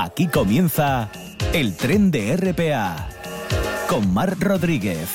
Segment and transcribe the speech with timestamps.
[0.00, 1.10] Aquí comienza
[1.52, 3.08] el tren de RPA
[3.88, 5.08] con Mar Rodríguez.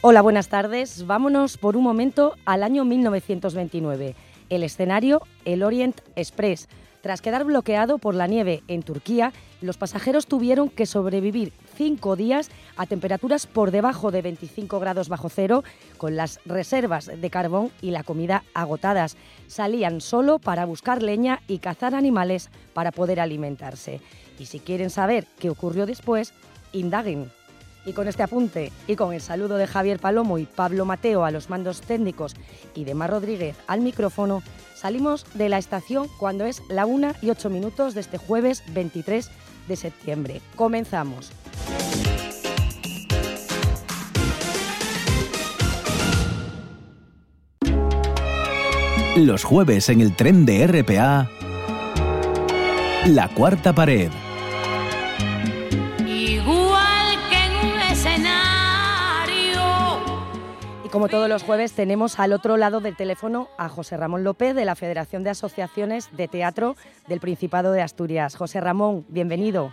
[0.00, 1.06] Hola, buenas tardes.
[1.06, 4.14] Vámonos por un momento al año 1929.
[4.48, 6.66] El escenario, el Orient Express.
[7.00, 12.50] Tras quedar bloqueado por la nieve en Turquía, los pasajeros tuvieron que sobrevivir cinco días
[12.76, 15.64] a temperaturas por debajo de 25 grados bajo cero,
[15.96, 19.16] con las reservas de carbón y la comida agotadas.
[19.46, 24.00] Salían solo para buscar leña y cazar animales para poder alimentarse.
[24.38, 26.34] Y si quieren saber qué ocurrió después,
[26.72, 27.30] indaguen.
[27.86, 31.30] Y con este apunte y con el saludo de Javier Palomo y Pablo Mateo a
[31.30, 32.34] los mandos técnicos
[32.74, 34.42] y de Mar Rodríguez al micrófono,
[34.74, 39.30] salimos de la estación cuando es la 1 y 8 minutos de este jueves 23
[39.68, 40.40] de septiembre.
[40.56, 41.32] Comenzamos.
[49.16, 51.28] Los jueves en el tren de RPA,
[53.06, 54.10] La Cuarta Pared.
[60.92, 64.64] Como todos los jueves tenemos al otro lado del teléfono a José Ramón López de
[64.64, 66.74] la Federación de Asociaciones de Teatro
[67.06, 68.36] del Principado de Asturias.
[68.36, 69.72] José Ramón, bienvenido.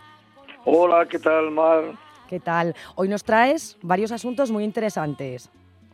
[0.65, 1.83] Hola, ¿qué tal, Mar?
[2.29, 2.75] ¿Qué tal?
[2.95, 5.49] Hoy nos traes varios asuntos muy interesantes.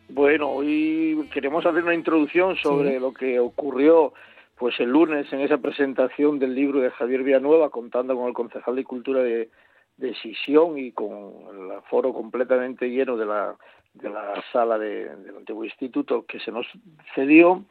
[0.10, 3.00] Bueno, hoy queremos hacer una introducción sobre Sí.
[3.00, 4.14] lo que ocurrió
[4.58, 8.76] pues el lunes en esa presentación del libro de Javier Villanueva, contando con el concejal
[8.76, 9.50] de Cultura de,
[9.98, 11.12] de Sisión y con
[11.56, 13.56] el aforo completamente lleno de la,
[13.94, 16.66] de la sala de- del antiguo instituto que se nos
[17.16, 17.64] cedió,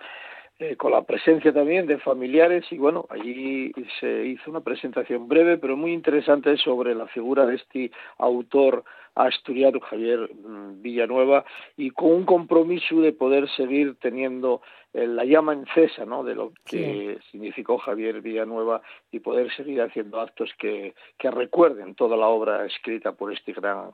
[0.58, 5.59] eh, con la presencia también de familiares y bueno, allí se hizo una presentación breve
[5.59, 11.44] pero muy interesante sobre la figura de este autor asturiano Javier mm, Villanueva
[11.77, 16.22] y con un compromiso de poder seguir teniendo eh, la llama encesa ¿no?
[16.22, 22.16] de lo que significó Javier Villanueva y poder seguir haciendo actos que, que recuerden toda
[22.16, 23.92] la obra escrita por este gran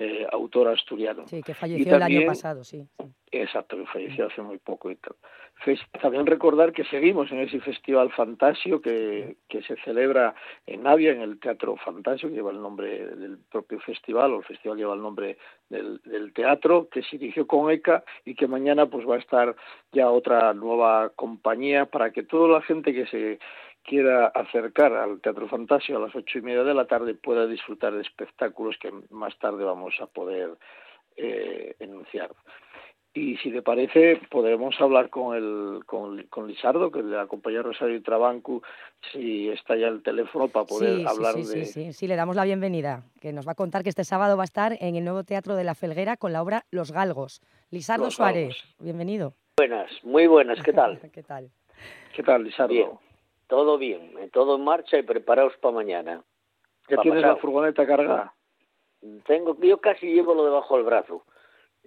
[0.00, 1.26] eh, autor asturiano.
[1.28, 2.88] Sí, que Y falleció el año también- pasado, sí.
[2.98, 3.04] sí.
[3.32, 5.14] Exacto, que falleció hace muy poco y tal.
[6.00, 10.34] También recordar que seguimos en ese festival Fantasio que, que se celebra
[10.66, 14.44] en Navia, en el Teatro Fantasio, que lleva el nombre del propio festival, o el
[14.44, 15.36] festival lleva el nombre
[15.68, 19.54] del, del teatro, que se inició con ECA y que mañana pues va a estar
[19.92, 23.38] ya otra nueva compañía para que toda la gente que se
[23.84, 27.94] quiera acercar al Teatro Fantasio a las ocho y media de la tarde pueda disfrutar
[27.94, 30.56] de espectáculos que más tarde vamos a poder
[31.16, 32.30] eh, enunciar.
[33.12, 37.96] Y si te parece, podemos hablar con el con, con Lisardo, que la compañía Rosario
[37.96, 38.62] y Trabanco,
[39.10, 41.64] si está ya el teléfono para poder sí, hablar sí, sí, de...
[41.64, 44.36] sí, sí, sí, le damos la bienvenida, que nos va a contar que este sábado
[44.36, 47.40] va a estar en el nuevo Teatro de la Felguera con la obra Los Galgos.
[47.70, 48.76] Lisardo Los Suárez, Galgos.
[48.78, 49.34] bienvenido.
[49.56, 51.00] Buenas, muy buenas, ¿qué tal?
[51.12, 51.50] ¿Qué tal?
[52.14, 52.72] ¿Qué tal, Lisardo?
[52.72, 52.90] Bien,
[53.50, 56.22] todo bien, eh, todo en marcha y preparaos para mañana.
[56.88, 57.34] ¿Ya pa' tienes pasado.
[57.34, 58.34] la furgoneta cargada?
[59.26, 61.24] Tengo, yo casi llevo lo debajo del brazo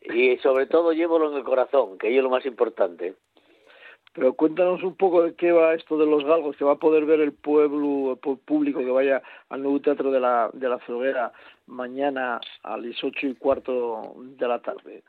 [0.01, 3.15] y sobre todo llevo en el corazón, que es lo más importante.
[4.13, 7.05] Pero cuéntanos un poco de qué va esto de los galgos, que va a poder
[7.05, 11.31] ver el pueblo el público que vaya al nuevo teatro de la, de la Felguera
[11.65, 15.03] mañana a las ocho y cuarto de la tarde.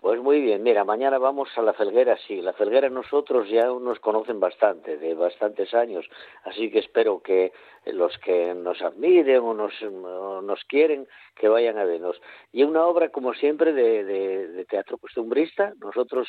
[0.00, 3.98] Pues muy bien, mira, mañana vamos a la Felguera, sí, la Felguera nosotros ya nos
[3.98, 6.08] conocen bastante, de bastantes años,
[6.44, 7.52] así que espero que
[7.84, 12.20] los que nos admiren o nos, nos quieren, que vayan a vernos.
[12.52, 16.28] Y una obra, como siempre, de teatro costumbrista, nosotros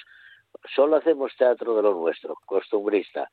[0.75, 3.29] solo hacemos teatro de lo nuestro, costumbrista.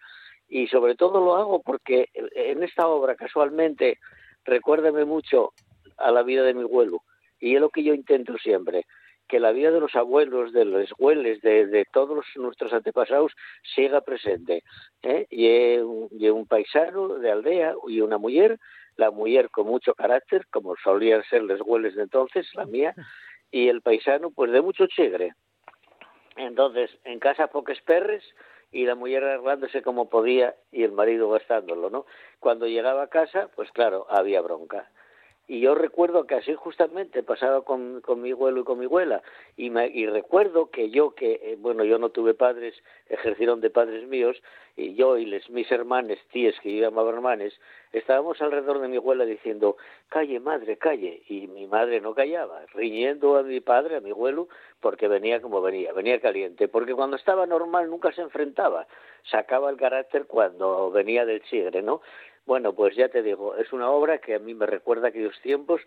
[0.48, 3.98] Y sobre todo lo hago porque en esta obra, casualmente,
[4.44, 5.52] recuérdame mucho
[5.96, 7.02] a la vida de mi abuelo,
[7.40, 8.84] y es lo que yo intento siempre,
[9.28, 13.32] que la vida de los abuelos, de los abuelos, de, todos nuestros antepasados
[13.74, 14.62] siga presente.
[15.02, 15.26] ¿eh?
[15.30, 18.58] Y, un, un paisano de aldea y una mujer,
[18.96, 22.94] la mujer con mucho carácter, como solían ser los abuelos de entonces, la mía,
[23.50, 25.32] y el paisano pues de mucho chigre.
[26.36, 28.22] Entonces, en casa pocos perres
[28.70, 32.04] y la mujer arreglándose como podía y el marido gastándolo, ¿no?
[32.40, 34.90] Cuando llegaba a casa, pues claro, había bronca.
[35.48, 39.22] Y yo recuerdo que así justamente pasaba con, con mi abuelo y con mi abuela.
[39.56, 42.74] Y, me, y recuerdo que yo, que eh, bueno, yo no tuve padres,
[43.08, 44.42] ejercieron de padres míos,
[44.74, 47.58] y yo y les, mis hermanes, tías que yo llamaba hermanes,
[47.92, 49.76] estábamos alrededor de mi abuela diciendo,
[50.08, 51.22] calle madre, calle.
[51.28, 54.48] Y mi madre no callaba, riñendo a mi padre, a mi abuelo,
[54.80, 56.66] porque venía como venía, venía caliente.
[56.66, 58.88] Porque cuando estaba normal nunca se enfrentaba,
[59.30, 62.00] sacaba el carácter cuando venía del chigre, ¿no?
[62.46, 65.80] Bueno, pues ya te digo, es una obra que a mí me recuerda aquellos tiempos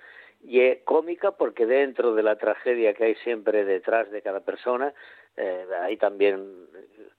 [0.43, 4.93] y es cómica porque dentro de la tragedia que hay siempre detrás de cada persona,
[5.37, 6.67] eh, hay también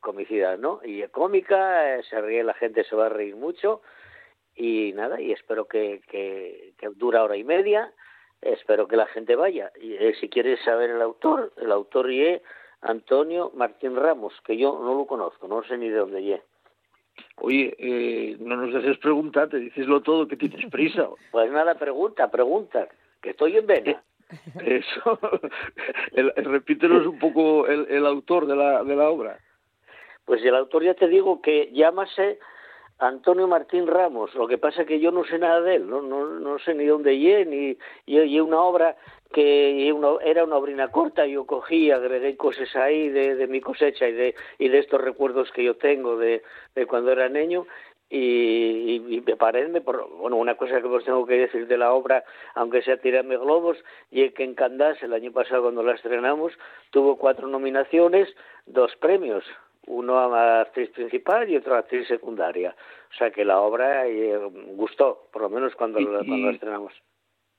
[0.01, 0.81] comicidad, ¿no?
[0.85, 3.81] Y cómica, eh, se ríe la gente, se va a reír mucho
[4.55, 7.95] y nada, y espero que, que, que dura hora y media,
[8.43, 9.73] espero que la gente vaya.
[9.81, 12.43] Y eh, si quieres saber el autor, el autor es
[12.83, 16.43] Antonio Martín Ramos, que yo no lo conozco, no sé ni de dónde ye.
[17.37, 21.09] Oye, eh, no nos dejes preguntar, te dices todo, que tienes prisa.
[21.33, 22.89] pues nada, pregunta, pregunta,
[23.21, 24.03] que estoy en vena.
[24.65, 25.19] Eso,
[26.13, 29.39] el, repítenos un poco el, el autor de la, de la obra.
[30.25, 32.39] Pues el autor ya te digo que llámase
[33.01, 34.35] Antonio Martín Ramos.
[34.35, 36.75] Lo que pasa es que yo no sé nada de él, no, no, no sé
[36.75, 38.97] ni dónde llegué, ni y, una obra
[39.33, 39.89] que
[40.23, 44.69] era una obrina corta, yo cogí, agregué cosas ahí de, mi cosecha y de, y
[44.69, 46.43] de estos recuerdos que yo tengo de,
[46.89, 47.67] cuando era niño
[48.11, 52.25] y, y, me por bueno una cosa que os tengo que decir de la obra
[52.57, 53.79] aunque sea tirarme globos
[54.11, 56.53] y es que en Candás el año pasado cuando la estrenamos
[56.91, 58.29] tuvo cuatro nominaciones
[58.67, 59.45] dos premios
[59.87, 62.75] uno a actriz principal y otro a actriz secundaria.
[63.11, 64.37] O sea que la obra eh,
[64.75, 66.93] gustó, por lo menos cuando, cuando la estrenamos.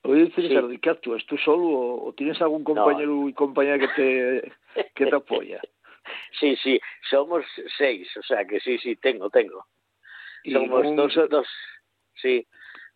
[0.04, 1.24] Oye, César, ¿qué actúas?
[1.26, 4.52] ¿Tú solo o, tienes algún compañero y compañera que te,
[4.94, 5.60] que te apoya?
[6.40, 7.44] sí, sí, somos
[7.78, 9.66] seis, o sea que sí, sí, tengo, tengo.
[10.44, 11.46] Somos dos, dos,
[12.16, 12.46] sí.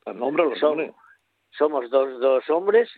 [0.04, 0.90] Nombre los somos,
[1.50, 2.90] somos dos, dos hombres,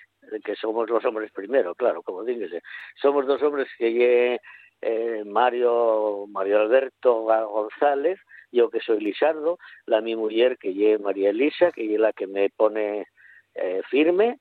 [0.44, 2.62] que somos los hombres primero, claro, como dígase.
[3.00, 4.38] Somos dos hombres que
[4.80, 8.19] eh, Mario, Mario Alberto González,
[8.52, 12.26] yo que soy Lisardo, la mi mujer que es María Elisa, que es la que
[12.26, 13.06] me pone
[13.54, 14.38] eh, firme,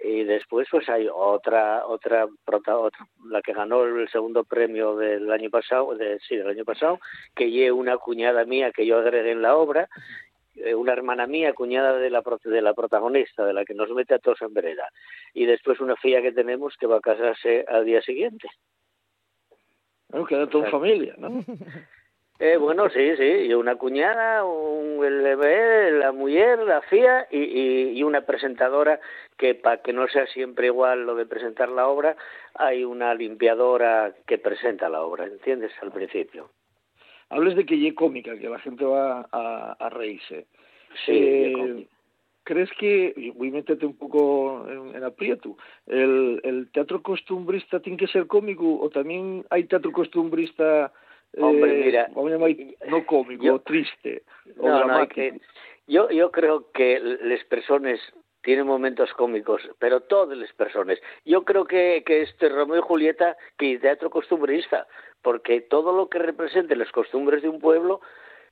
[0.00, 5.50] y después pues hay otra otra otra la que ganó el segundo premio del año
[5.50, 7.00] pasado de, sí del año pasado
[7.34, 9.88] que es una cuñada mía que yo agregué en la obra
[10.54, 14.14] eh, una hermana mía cuñada de la de la protagonista de la que nos mete
[14.14, 14.88] a todos en vereda.
[15.32, 18.48] Y después una filla que tenemos que va a casarse al día siguiente
[20.50, 21.44] toda familia, ¿no?
[22.40, 28.02] Eh, bueno, sí, sí, y una cuñada, un, el, la mujer, la fía y, y,
[28.04, 29.00] una presentadora
[29.36, 32.16] que para que no sea siempre igual lo de presentar la obra,
[32.54, 35.72] hay una limpiadora que presenta la obra, ¿entiendes?
[35.82, 36.48] Al principio.
[37.28, 40.46] Hables de que ye cómica, que la gente va a, a reírse.
[41.06, 41.88] Sí, eh,
[42.48, 47.98] ¿Crees que, voy a meterte un poco en, en aprieto, el, el, teatro costumbrista tiene
[47.98, 50.90] que ser cómico o también hay teatro costumbrista,
[51.36, 52.08] Hombre, eh, mira,
[52.88, 54.22] no cómico, yo, triste
[54.56, 55.38] o no, que,
[55.86, 58.00] yo, yo creo que las personas
[58.40, 60.98] tienen momentos cómicos, pero todas las personas.
[61.26, 64.86] Yo creo que, que este Romeo y Julieta, que es teatro costumbrista,
[65.20, 68.00] porque todo lo que represente las costumbres de un pueblo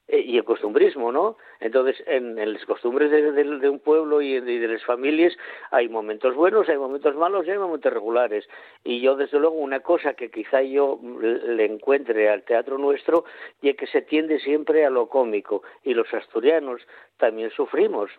[0.08, 1.36] y el costumbrismo, ¿no?
[1.58, 5.36] Entonces, en, en las costumbres de, de, un pueblo y de, de las familias
[5.70, 8.48] hay momentos buenos, hay momentos malos y hay momentos regulares.
[8.84, 13.24] Y yo, desde luego, una cosa que quizá yo le encuentre al teatro nuestro
[13.60, 15.62] y es que se tiende siempre a lo cómico.
[15.82, 16.82] Y los asturianos
[17.16, 18.10] también sufrimos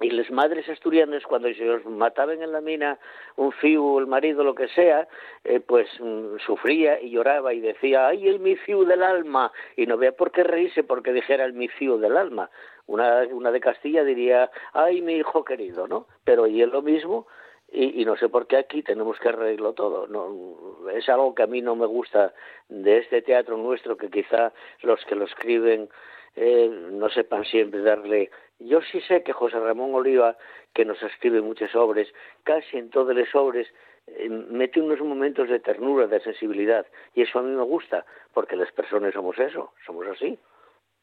[0.00, 2.98] y las madres asturianas cuando se os mataban en la mina
[3.36, 5.08] un fiu el marido lo que sea
[5.44, 9.86] eh, pues mm, sufría y lloraba y decía ay el mi fiu del alma y
[9.86, 12.50] no vea por qué reírse porque dijera el mi fiu del alma.
[12.86, 17.26] Una una de Castilla diría ay mi hijo querido no pero y es lo mismo
[17.72, 20.06] y, y, no sé por qué aquí tenemos que arreglo todo.
[20.06, 22.32] No, es algo que a mí no me gusta
[22.68, 24.52] de este teatro nuestro, que quizá
[24.82, 25.88] los que lo escriben
[26.36, 30.36] eh, no sepan siempre darle yo sí sé que José Ramón Oliva,
[30.74, 32.08] que nos escribe muchas obras,
[32.42, 33.66] casi en todas las obras
[34.06, 38.56] eh, mete unos momentos de ternura, de sensibilidad, y eso a mí me gusta, porque
[38.56, 40.38] las personas somos eso, somos así,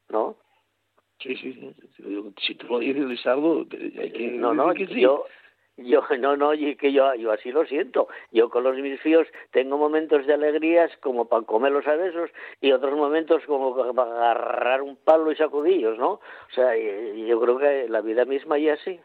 [0.10, 0.36] ¿no?
[1.19, 1.75] Sí, sí,
[2.41, 5.05] si tú lo dices, Lizardo, hay que no, no, que sí.
[5.77, 8.08] Yo, no, no, que yo, yo así lo siento.
[8.32, 12.30] Yo con los mis fíos tengo momentos de alegrías como para comerlos a besos
[12.62, 16.13] y otros momentos como para agarrar un palo y sacudillos, ¿no?
[16.13, 19.00] O sea, yo creo que la vida misma y así.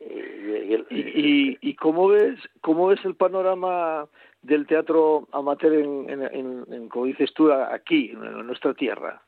[0.00, 4.06] Y, y, y, y, cómo ves cómo ves el panorama
[4.42, 9.20] del teatro amateur en, en, en, en como dices tú aquí en nuestra tierra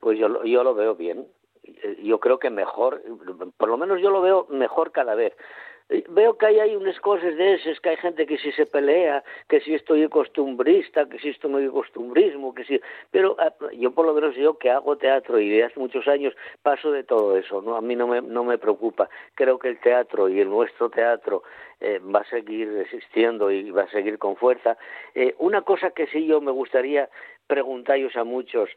[0.00, 1.28] pues yo yo lo veo bien
[2.02, 3.00] yo creo que mejor
[3.56, 5.34] por lo menos yo lo veo mejor cada vez
[6.08, 9.22] veo que hay, hay unas cosas de esas, que hay gente que si se pelea,
[9.48, 12.80] que si estoy costumbrista, que si esto no es costumbrismo, que si...
[13.10, 16.34] Pero ah, yo por lo menos yo que hago teatro y de hace muchos años
[16.62, 17.76] paso de todo eso, ¿no?
[17.76, 19.08] A mí no me, no me preocupa.
[19.34, 21.42] Creo que el teatro y el nuestro teatro
[21.80, 24.76] eh, va a seguir existiendo y va a seguir con fuerza.
[25.14, 27.08] Eh, una cosa que sí yo me gustaría
[27.46, 28.70] preguntaros a muchos,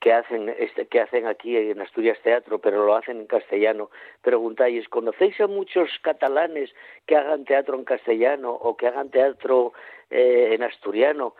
[0.00, 3.90] que hacen este, que hacen aquí en Asturias Teatro, pero lo hacen en castellano.
[4.22, 6.74] Preguntáis, ¿conocéis a muchos catalanes
[7.06, 9.72] que hagan teatro en castellano o que hagan teatro
[10.10, 11.34] eh, en asturiano?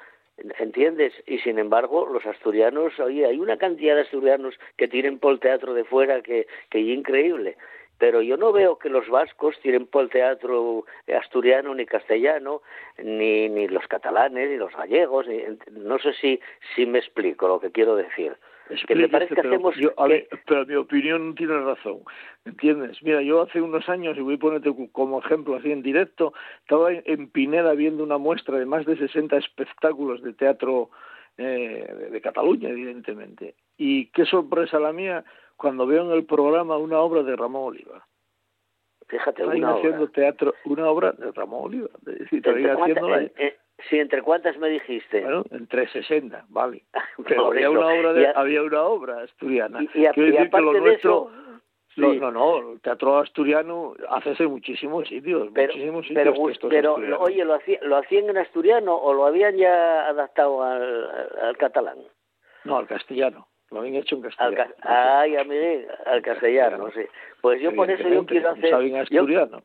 [0.58, 1.12] ¿Entiendes?
[1.26, 5.40] Y sin embargo, los asturianos, oye, hay una cantidad de asturianos que tienen por el
[5.40, 7.56] teatro de fuera que, que es increíble
[7.98, 10.84] pero yo no veo que los vascos tiren por el teatro
[11.20, 12.62] asturiano ni castellano,
[12.96, 15.26] ni, ni los catalanes, ni los gallegos,
[15.72, 16.40] no sé si,
[16.74, 18.36] si me explico lo que quiero decir.
[18.86, 19.74] Que me parece que hacemos...
[20.46, 22.00] pero mi opinión tiene razón,
[22.44, 23.02] ¿entiendes?
[23.02, 26.32] Mira, yo hace unos años, y voy a ponerte como ejemplo así en directo,
[26.62, 30.90] estaba en Pineda viendo una muestra de más de 60 espectáculos de teatro
[31.36, 33.54] eh, de Cataluña, evidentemente.
[33.76, 35.24] Y qué sorpresa la mía
[35.56, 38.06] cuando veo en el programa una obra de Ramón Oliva.
[39.06, 40.12] Fíjate, Están una haciendo obra.
[40.12, 41.88] teatro, una obra de Ramón Oliva.
[42.06, 43.32] Es decir, ¿Entre haciéndola, en,
[43.88, 45.20] sí, ¿entre cuántas me dijiste?
[45.22, 46.84] Bueno, entre 60, vale.
[47.26, 49.80] Pero había una obra de, a- había una obra asturiana.
[49.82, 51.30] Y, y a- Quiero y decir que lo de nuestro, eso,
[51.96, 52.18] no, sí.
[52.20, 57.44] no, no, el teatro asturiano hace en muchísimos sitios, pero, muchísimos sitios pero, pero, oye,
[57.44, 61.10] ¿lo, hacía- ¿lo hacían en asturiano o lo habían ya adaptado al,
[61.42, 61.98] al catalán?
[62.64, 63.48] No, al castellano.
[63.70, 64.74] Lo habían hecho en Al castellano.
[64.80, 67.02] ca- Ay, amigo, al castellano, sí.
[67.42, 68.70] Pues yo por eso yo quiero hacer...
[68.70, 69.62] Yo- asturiano.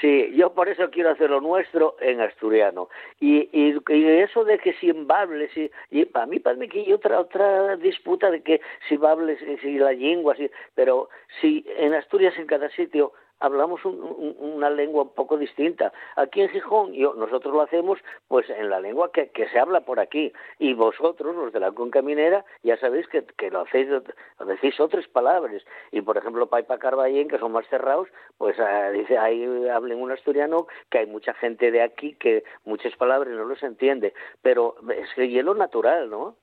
[0.00, 2.88] Sí, yo por eso quiero hacer lo nuestro en asturiano.
[3.20, 5.52] Y, y, eso de que si en Bables,
[5.90, 9.92] y, para mí parece que hay otra otra disputa de que si Bables, si la
[9.92, 11.08] lengua, si, pero
[11.40, 15.92] si en Asturias en cada sitio hablamos un- un- una lengua un poco distinta.
[16.16, 19.80] Aquí en Gijón yo, nosotros lo hacemos pues en la lengua que, que se habla
[19.82, 20.32] por aquí.
[20.58, 24.02] Y vosotros, los de la cuenca minera, ya sabéis que, que lo hacéis, lo
[24.46, 25.62] decís otras palabras.
[25.92, 30.12] Y por ejemplo, Paipa Carballén, que son más cerrados, pues ah, dice ahí hablen un
[30.12, 34.14] asturiano que hay mucha gente de aquí que muchas palabras no los entiende.
[34.42, 36.36] Pero es que hielo natural, ¿no?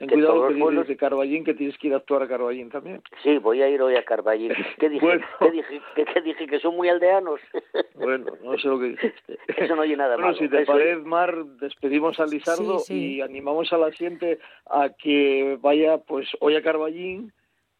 [0.00, 2.70] Ten que cuidado que dices de Carballín que tienes que ir a actuar a Carballín
[2.70, 3.02] también.
[3.22, 4.50] Sí, voy a ir hoy a Carballín.
[4.80, 5.04] ¿Qué dije?
[5.04, 5.26] Bueno.
[5.38, 5.80] ¿Qué dije?
[5.94, 6.46] ¿Qué, qué dije?
[6.46, 7.38] ¿Que son muy aldeanos?
[7.94, 9.38] Bueno, no sé lo que dijiste.
[9.58, 10.38] Eso no oye nada Bueno, malo.
[10.38, 13.16] si te Eso- parece, Mar, despedimos a Lizardo Sí, sí.
[13.16, 14.38] y animamos a la gente
[14.70, 17.30] a que vaya pues hoy a Carballín.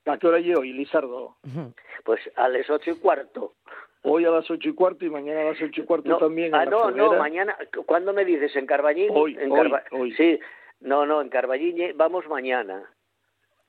[0.04, 1.36] ¿A qué hora yo hoy, Lizardo?
[2.04, 3.54] Pues a las ocho y cuarto.
[4.02, 6.54] Hoy a las ocho y cuarto y mañana a las ocho y cuarto No, también.
[6.54, 7.56] ah, en la no, no, mañana.
[7.86, 8.54] ¿Cuándo me dices?
[8.56, 9.08] ¿En Carballín?
[9.10, 10.12] Hoy, en hoy, Carba- hoy.
[10.14, 10.38] Sí,
[10.80, 12.82] no, no, en Carballín eh, vamos mañana.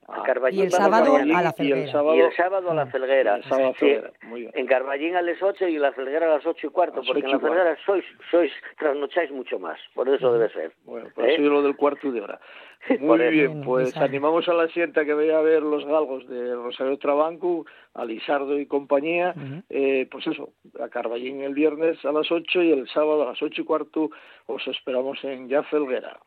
[0.08, 1.40] Ah, A Carballín Y el sábado mañana.
[1.40, 3.36] a la y el sábado, Y el sábado a la Felguera.
[3.36, 4.12] el sábado a Sí, Felguera.
[4.24, 4.52] Muy bien.
[4.56, 7.20] En Carballín a las 8 y en la Felguera a las ocho y cuarto, porque
[7.20, 7.56] ocho en la y cuarto.
[7.56, 10.74] Felguera sois, sois, trasnocháis mucho más, por eso debe ser.
[10.86, 11.34] Bueno, pues ¿Eh?
[11.34, 12.40] ha sido lo del cuarto de hora.
[12.88, 14.06] Por Muy bien, pues Lizardo.
[14.08, 18.58] animamos a la sienta que vaya a ver los galgos de Rosario Trabanco, a Lizardo
[18.60, 19.36] y compañía,
[19.70, 20.50] eh, pues eso,
[20.80, 24.10] a Carballín el viernes a las 8 y el sábado a las ocho y cuarto
[24.48, 26.18] os esperamos en Ya Felguera.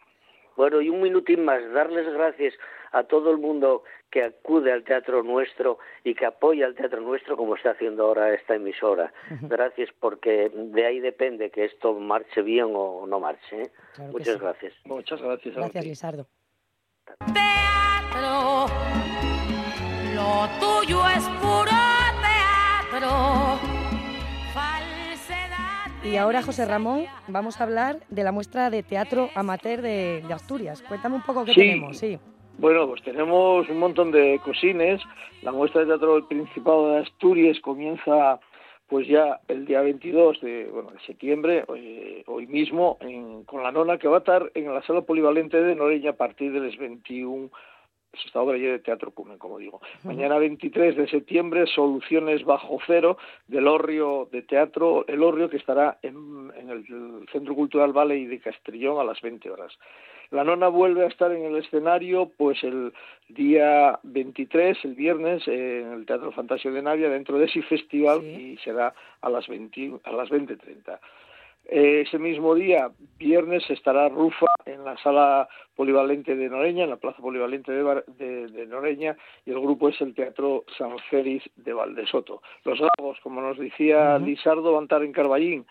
[0.57, 2.55] Bueno, y un minutín más, darles gracias
[2.93, 7.37] a todo el mundo que acude al teatro nuestro y que apoya al teatro nuestro
[7.37, 9.13] como está haciendo ahora esta emisora.
[9.43, 13.63] Gracias porque de ahí depende que esto marche bien o no marche.
[13.63, 13.71] ¿eh?
[13.95, 14.41] Claro Muchas sí.
[14.41, 14.75] gracias.
[14.85, 15.55] Muchas gracias.
[15.57, 15.85] Gracias.
[15.85, 16.27] Lizardo.
[17.35, 18.67] teatro.
[20.15, 21.73] Lo tuyo es puro
[22.23, 23.74] teatro.
[26.05, 30.35] Y ahora, José Ramón, vamos a hablar de la muestra de teatro amateur de, de
[30.35, 30.83] Asturias.
[30.87, 31.61] Cuéntame un poco qué Sí.
[31.61, 31.97] tenemos.
[31.99, 32.19] Sí.
[32.59, 35.01] Bueno, pues tenemos un montón de cosines.
[35.43, 38.39] La muestra de teatro del Principado de Asturias comienza
[38.87, 43.73] pues ya el día 22 de, bueno, de septiembre, hoy, hoy mismo, en- con la
[43.73, 46.77] nona que va a estar en la sala polivalente de Noreña a partir de las
[46.77, 47.49] 21
[48.15, 49.81] pues esta obra ya de teatro Cumen, como digo.
[50.05, 53.19] Mañana 23 de septiembre, Soluciones Bajo Cero,
[53.49, 56.85] del Orrio de Teatro, el Orrio que estará en, en el
[57.33, 59.77] Centro Cultural Valley de Castrillón a las 20 horas.
[60.31, 62.93] La nona vuelve a estar en el escenario pues el
[63.29, 68.53] día 23, el viernes, en el Teatro Fantasio de Navia, dentro de ese festival Sí.
[68.53, 70.99] y será a las 20, a las 20.30.
[71.67, 76.97] Eh, ese mismo día, viernes, estará Rufa en la sala polivalente de Noreña, en la
[76.97, 79.17] plaza polivalente de, Bar- de- de Noreña,
[79.47, 82.43] y el grupo es el Teatro San Félix de Valdesoto.
[82.65, 84.27] Los Lagos, como nos decía Ujú.
[84.27, 85.67] Lizardo, van a estar en Carballín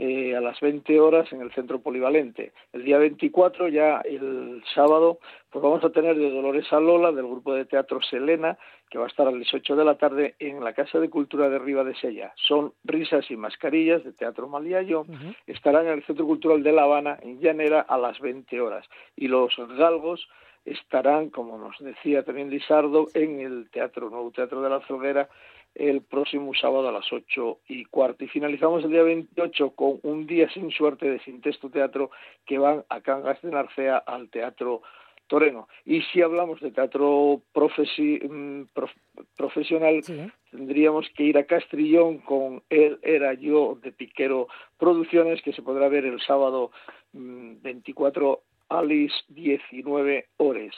[0.00, 2.52] eh, a las 20 horas en el centro polivalente.
[2.72, 5.18] El día 24, ya el sábado,
[5.50, 8.56] pues vamos a tener de Dolores a Lola, del grupo de teatro Selena,
[8.88, 11.48] que va a estar a las 8 de la tarde en la Casa de Cultura
[11.48, 12.32] de Riva de Sella.
[12.36, 15.04] Son risas y mascarillas de Teatro Maliayo.
[15.48, 18.88] Estarán en el Centro Cultural de La Habana, en Llanera, a las 20 horas.
[19.16, 20.28] Y los galgos
[20.64, 25.28] estarán, como nos decía también Lizardo, en el Teatro Nuevo Teatro de la Felguera
[25.74, 28.24] el próximo sábado a las ocho y cuarto.
[28.24, 32.10] Y finalizamos el día 28 con un día sin suerte de Sin Texto Teatro
[32.46, 34.82] que van a Cangas de Narcea al Teatro
[35.28, 35.68] Toreno.
[35.84, 38.96] Y si hablamos de teatro profesi- mm, prof-
[39.36, 40.16] profesional, Sí.
[40.50, 44.48] tendríamos que ir a Castrillón con Él era yo de Piquero
[44.78, 46.70] Producciones, que se podrá ver el sábado
[47.12, 50.74] mm, 24 Alice 19 horas.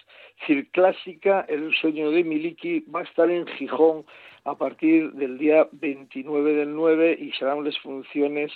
[0.73, 4.05] Clásica, El sueño de Miliki, va a estar en Gijón
[4.45, 8.53] a partir del día 29 del 9 y serán las funciones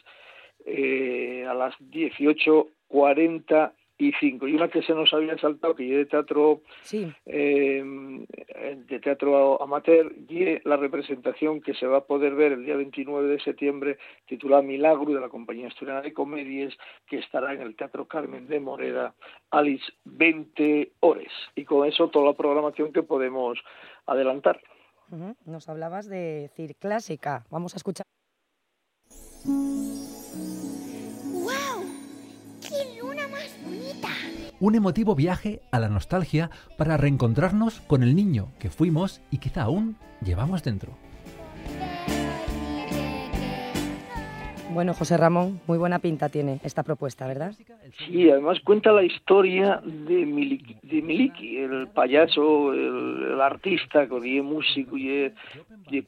[0.67, 4.49] eh, a las 18.40 y cinco.
[4.49, 6.63] Y una que se nos había saltado, que es de teatro
[7.27, 7.85] eh,
[8.87, 13.29] de teatro amateur, y la representación que se va a poder ver el día 29
[13.29, 16.75] de septiembre, titulada Milagro, de la Compañía Asturiana de Comedias,
[17.07, 19.15] que estará en el Teatro Carmen de Moreda,
[19.51, 21.33] Alice 20 horas.
[21.55, 23.59] Y con eso toda la programación que podemos
[24.07, 24.61] adelantar.
[25.45, 27.45] Nos hablabas de CIR Clásica.
[27.51, 28.05] Vamos a escuchar.
[34.61, 39.63] Un emotivo viaje a la nostalgia para reencontrarnos con el niño que fuimos y quizá
[39.63, 40.97] aún llevamos dentro.
[44.75, 47.53] Bueno, José Ramón, muy buena pinta tiene esta propuesta, ¿verdad?
[47.97, 55.33] Sí, además cuenta la historia de Miliki, el payaso, el, artista, que es músico, y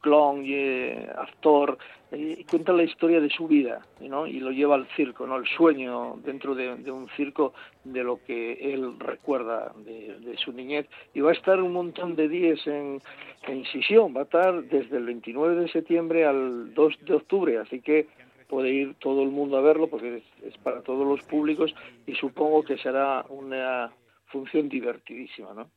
[0.01, 1.77] clown, y actor,
[2.11, 4.27] y cuenta la historia de su vida, ¿no?
[4.27, 5.37] Y lo lleva al circo, ¿no?
[5.37, 7.53] El sueño dentro de, un circo
[7.85, 10.87] de lo que él recuerda de, su niñez.
[11.13, 12.99] Y va a estar un montón de días en,
[13.47, 17.79] en Sisión, va a estar desde el 29 de septiembre al 2 de octubre, así
[17.79, 18.07] que
[18.47, 21.73] puede ir todo el mundo a verlo porque es, para todos los públicos
[22.05, 23.91] y supongo que será una
[24.27, 25.69] función divertidísima, ¿no?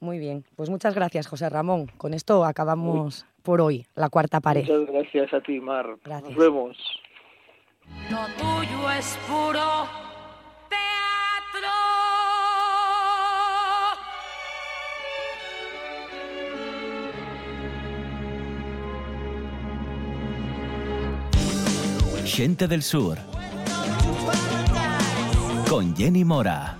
[0.00, 1.86] Muy bien, pues muchas gracias, José Ramón.
[1.98, 4.62] Con esto acabamos por hoy la cuarta pared.
[4.62, 5.96] Muchas gracias a ti, Mar.
[6.06, 6.76] Nos vemos.
[8.10, 10.11] Lo tuyo es puro
[22.34, 23.18] Gente del Sur.
[25.68, 26.78] Con Jenny Mora.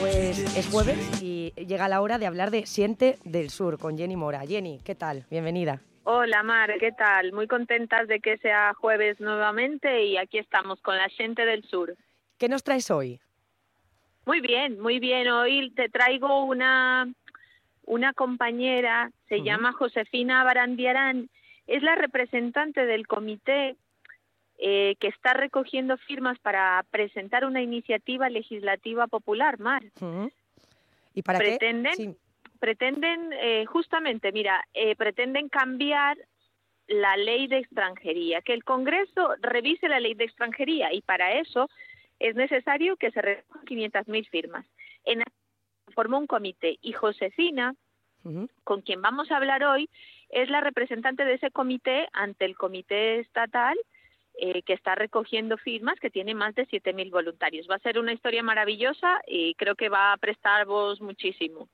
[0.00, 4.16] Pues es jueves y llega la hora de hablar de Siente del Sur con Jenny
[4.16, 4.40] Mora.
[4.46, 5.26] Jenny, ¿qué tal?
[5.30, 5.82] Bienvenida.
[6.04, 7.34] Hola Mar, ¿qué tal?
[7.34, 11.94] Muy contentas de que sea jueves nuevamente y aquí estamos con la gente del sur.
[12.38, 13.20] ¿Qué nos traes hoy?
[14.24, 15.28] Muy bien, muy bien.
[15.28, 17.12] Hoy te traigo una
[17.84, 21.28] una compañera, se llama Josefina Barandiarán,
[21.66, 23.76] es la representante del comité
[24.58, 29.82] eh, que está recogiendo firmas para presentar una iniciativa legislativa popular, Mar.
[31.14, 32.14] ¿Y para pretenden, qué?
[32.60, 36.16] Pretenden, eh, justamente, mira, eh, pretenden cambiar
[36.86, 41.68] la ley de extranjería, que el Congreso revise la ley de extranjería y para eso
[42.18, 44.66] es necesario que se recojan 500.000 firmas.
[45.04, 45.22] En
[45.92, 47.74] formó un comité y Josefina,
[48.64, 49.88] con quien vamos a hablar hoy,
[50.28, 53.76] es la representante de ese comité ante el comité estatal
[54.34, 57.66] eh, que está recogiendo firmas, que tiene más de 7.000 voluntarios.
[57.70, 61.68] Va a ser una historia maravillosa y creo que va a prestar vos muchísimo.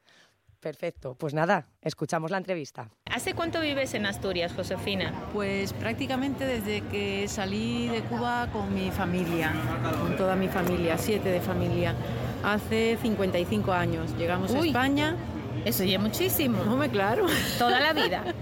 [0.61, 2.90] Perfecto, pues nada, escuchamos la entrevista.
[3.04, 5.14] ¿Hace cuánto vives en Asturias, Josefina?
[5.33, 9.52] Pues prácticamente desde que salí de Cuba con mi familia,
[10.00, 11.94] con toda mi familia, siete de familia
[12.42, 14.11] hace 55 años.
[14.18, 15.16] Llegamos a España.
[15.64, 16.64] Eso ya muchísimo.
[16.64, 17.27] No me claro.
[17.59, 18.22] Toda la vida.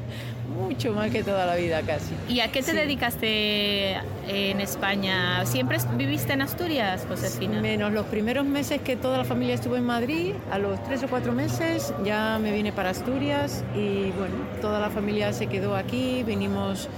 [0.56, 2.14] Mucho más que toda la vida casi.
[2.28, 5.44] ¿Y a qué te dedicaste en España?
[5.44, 7.60] ¿Siempre viviste en Asturias, Josefina?
[7.60, 11.08] Menos los primeros meses que toda la familia estuvo en Madrid, a los tres o
[11.08, 16.22] cuatro meses ya me vine para Asturias y bueno, toda la familia se quedó aquí,
[16.22, 16.88] vinimos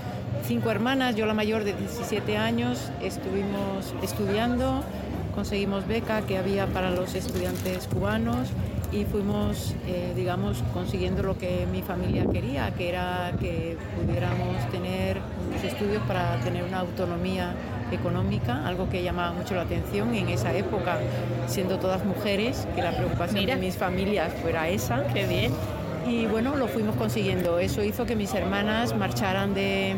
[0.46, 4.84] cinco hermanas, yo la mayor de 17 años, estuvimos estudiando
[5.34, 8.48] conseguimos beca que había para los estudiantes cubanos
[8.92, 15.18] y fuimos, eh, digamos, consiguiendo lo que mi familia quería, que era que pudiéramos tener
[15.48, 17.54] unos estudios para tener una autonomía
[17.92, 20.98] económica, algo que llamaba mucho la atención en esa época,
[21.46, 25.06] siendo todas mujeres, que la preocupación de mis familias fuera esa.
[25.08, 25.52] Qué bien.
[26.08, 27.58] Y bueno, lo fuimos consiguiendo.
[27.58, 29.94] Eso hizo que mis hermanas marcharan de,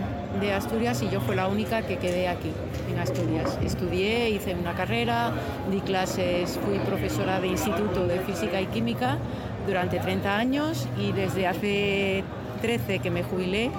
[0.52, 2.50] Asturias y yo fui la única que quedé aquí,
[2.90, 3.56] en Asturias.
[3.62, 5.32] Estudié, hice una carrera,
[5.70, 9.18] di clases, fui profesora de instituto de física y química
[9.66, 12.24] durante 30 años y desde hace
[12.62, 13.70] 13 que me jubilé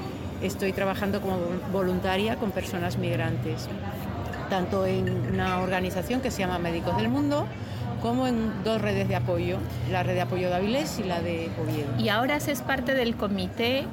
[0.41, 1.37] estoy trabajando como
[1.73, 3.67] voluntaria con personas migrantes,
[4.49, 7.47] tanto en una organización que se llama Médicos del Mundo,
[8.01, 9.57] como en dos redes de apoyo,
[9.91, 11.89] la red de apoyo de Avilés y la de Oviedo.
[11.99, 13.85] Y ahora es parte del comité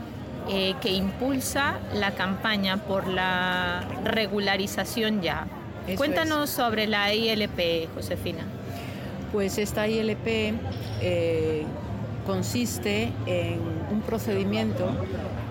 [0.49, 5.47] eh, que impulsa la campaña por la regularización ya.
[5.97, 8.45] Cuéntanos sobre la ILP, Josefina.
[9.33, 10.55] Pues esta ILP
[11.01, 11.65] eh,
[12.27, 14.87] consiste en un procedimiento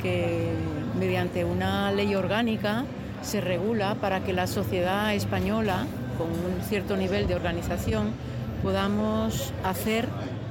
[0.01, 0.51] que
[0.99, 2.85] mediante una ley orgánica
[3.21, 5.85] se regula para que la sociedad española,
[6.17, 8.11] con un cierto nivel de organización,
[8.61, 10.07] podamos hacer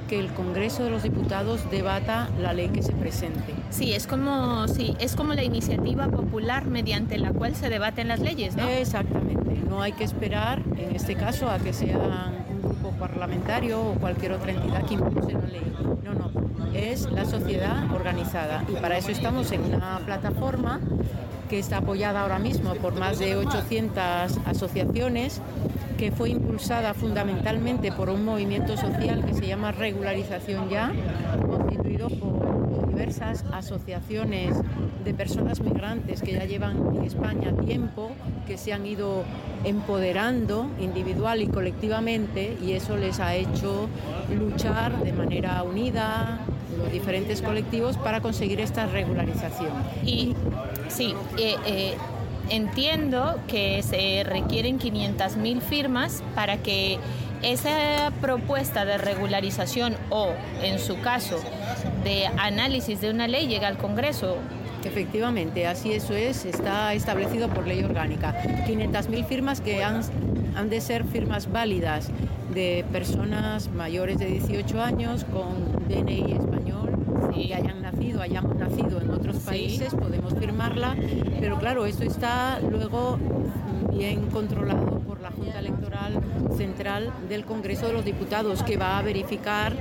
[0.07, 3.53] que el Congreso de los Diputados debata la ley que se presente.
[3.69, 8.19] Sí, es como, sí, es como la iniciativa popular mediante la cual se debaten las
[8.19, 8.67] leyes, ¿no?
[8.67, 9.61] Exactamente.
[9.69, 14.31] No hay que esperar, en este caso, a que sea un grupo parlamentario o cualquier
[14.31, 15.73] otra entidad que impulse la ley.
[16.03, 16.31] No, no.
[16.73, 18.63] Es la sociedad organizada.
[18.69, 20.79] Y para eso estamos en una plataforma
[21.49, 25.41] que está apoyada ahora mismo por más de 800 asociaciones
[25.97, 30.93] que fue impulsada fundamentalmente por un movimiento social que se llama Regularización Ya,
[31.49, 34.55] constituido por diversas asociaciones
[35.03, 38.11] de personas migrantes que ya llevan en España tiempo,
[38.45, 39.23] que se han ido
[39.63, 43.89] empoderando individual y colectivamente y eso les ha hecho
[44.37, 46.39] luchar de manera unida,
[46.77, 49.71] los diferentes colectivos para conseguir esta regularización.
[50.05, 50.35] Y
[50.89, 51.93] sí, eh, eh,
[52.49, 56.99] entiendo que se requieren 500.000 firmas para que
[57.41, 60.29] esa propuesta de regularización o,
[60.61, 61.39] en su caso,
[62.03, 64.37] de análisis de una ley llegue al Congreso.
[64.83, 68.35] Efectivamente, así eso es, está establecido por ley orgánica.
[68.67, 70.01] 500.000 firmas que han,
[70.55, 72.09] han de ser firmas válidas
[72.53, 76.91] de personas mayores de 18 años con DNI español
[77.35, 77.81] y hayan
[78.17, 80.95] nacido, hayamos nacido en otros países, podemos firmarla,
[81.39, 83.17] pero claro, esto está luego
[83.91, 86.21] bien controlado por la Junta Electoral
[86.55, 89.73] Central del Congreso de los Diputados, que va a verificar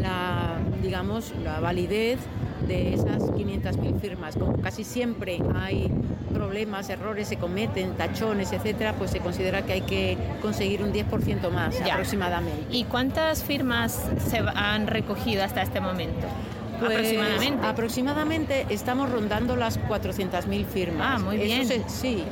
[0.00, 2.18] la, digamos, la validez
[2.66, 4.36] de esas 500.000 firmas.
[4.36, 5.90] Como casi siempre hay
[6.32, 11.50] problemas, errores, se cometen, tachones, etcétera, pues se considera que hay que conseguir un 10%
[11.50, 12.66] más aproximadamente.
[12.70, 16.26] ¿Y cuántas firmas se han recogido hasta este momento?
[16.86, 17.66] Pues, aproximadamente.
[17.66, 21.06] Aproximadamente estamos rondando las 400.000 firmas.
[21.10, 21.62] Ah, muy bien.
[21.62, 22.24] Eso se- sí,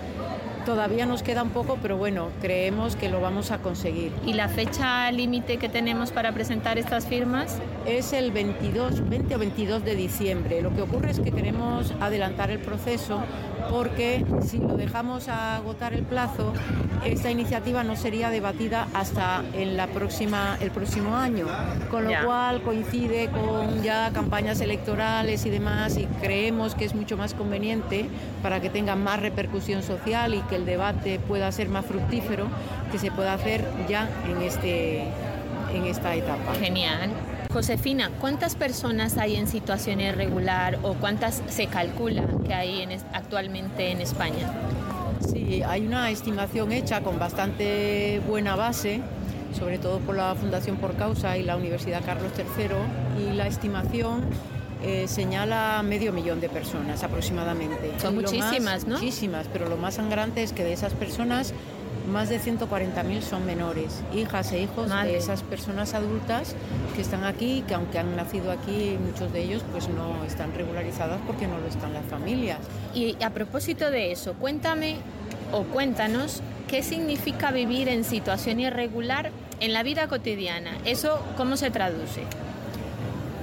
[0.66, 4.12] todavía nos queda un poco, pero bueno, creemos que lo vamos a conseguir.
[4.26, 7.58] ¿Y la fecha límite que tenemos para presentar estas firmas?
[7.86, 10.60] Es el 22, 20 o 22 de diciembre.
[10.62, 13.20] Lo que ocurre es que queremos adelantar el proceso
[13.70, 16.52] porque si lo dejamos agotar el plazo,
[17.04, 21.46] esta iniciativa no sería debatida hasta en la próxima, el próximo año,
[21.90, 27.16] con lo cual coincide con ya campañas electorales y demás y creemos que es mucho
[27.16, 28.06] más conveniente
[28.42, 32.46] para que tenga más repercusión social y que el debate pueda ser más fructífero,
[32.90, 35.04] que se pueda hacer ya en, este,
[35.72, 36.54] en esta etapa.
[36.54, 37.11] Genial.
[37.52, 43.90] Josefina, ¿cuántas personas hay en situación irregular o cuántas se calcula que hay en actualmente
[43.90, 44.52] en España?
[45.32, 49.00] Sí, hay una estimación hecha con bastante buena base,
[49.58, 54.22] sobre todo por la Fundación Por Causa y la Universidad Carlos III, y la estimación
[54.82, 57.92] eh, señala medio millón de personas aproximadamente.
[58.00, 58.94] Son más- muchísimas, ¿no?
[58.94, 61.52] Muchísimas, pero lo más sangrante es que de esas personas,
[62.11, 65.12] más de 140.000 son menores, hijas e hijos Madre.
[65.12, 66.55] de esas personas adultas
[66.94, 71.20] que están aquí, que aunque han nacido aquí, muchos de ellos pues no están regularizadas
[71.27, 72.59] porque no lo están las familias.
[72.94, 74.96] Y a propósito de eso, cuéntame
[75.53, 80.73] o cuéntanos qué significa vivir en situación irregular en la vida cotidiana.
[80.85, 82.23] ¿Eso cómo se traduce?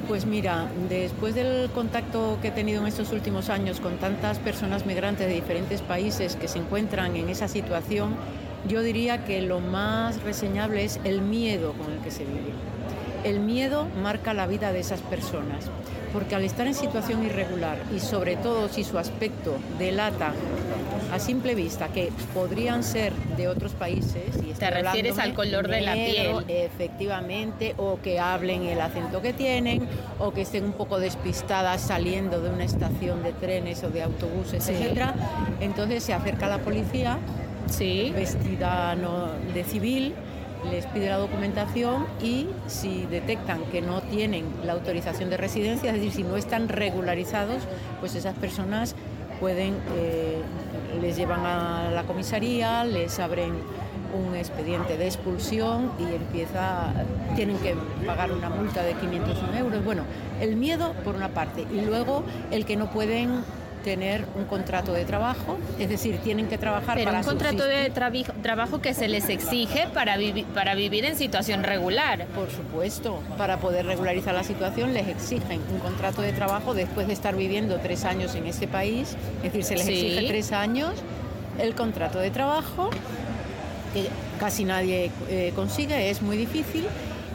[0.08, 4.86] Pues mira, después del contacto que he tenido en estos últimos años con tantas personas
[4.86, 8.16] migrantes de diferentes países que se encuentran en esa situación,
[8.68, 12.54] yo diría que lo más reseñable es el miedo con el que se vive.
[13.24, 15.66] El miedo marca la vida de esas personas,
[16.14, 20.34] porque al estar en situación irregular y sobre todo si su aspecto delata
[21.12, 25.82] a simple vista que podrían ser de otros países, y estoy refieres al color de
[25.82, 26.46] la piel.
[26.48, 29.88] Efectivamente, o que hablen el acento que tienen,
[30.20, 34.64] o que estén un poco despistadas saliendo de una estación de trenes o de autobuses,
[34.64, 34.74] Sí.
[34.74, 35.16] etcétera.
[35.62, 37.18] Entonces se acerca la policía
[37.70, 38.12] Sí.
[38.16, 38.96] vestida
[39.54, 40.14] de civil,
[40.72, 45.98] les pide la documentación y si detectan que no tienen la autorización de residencia, es
[45.98, 47.64] decir, si no están regularizados,
[48.00, 48.96] pues esas personas
[49.40, 50.42] pueden, eh,
[51.02, 53.54] les llevan a la comisaría, les abren
[54.14, 56.94] un expediente de expulsión y empieza,
[57.36, 57.76] tienen que
[58.06, 59.84] pagar una multa de 501 euros.
[59.84, 60.04] Bueno,
[60.42, 63.44] el miedo por una parte y luego el que no pueden
[63.88, 67.90] tener un contrato de trabajo, es decir, tienen que trabajar Pero para un contrato de
[67.94, 72.26] trabi- trabajo que se les exige para, vivi- para vivir en situación regular.
[72.36, 77.14] Por supuesto, para poder regularizar la situación les exigen un contrato de trabajo después de
[77.14, 79.94] estar viviendo tres años en este país, es decir, se les Sí.
[80.08, 80.92] exige tres años
[81.58, 82.90] el contrato de trabajo,
[83.94, 86.86] que casi nadie eh, consigue, es muy difícil,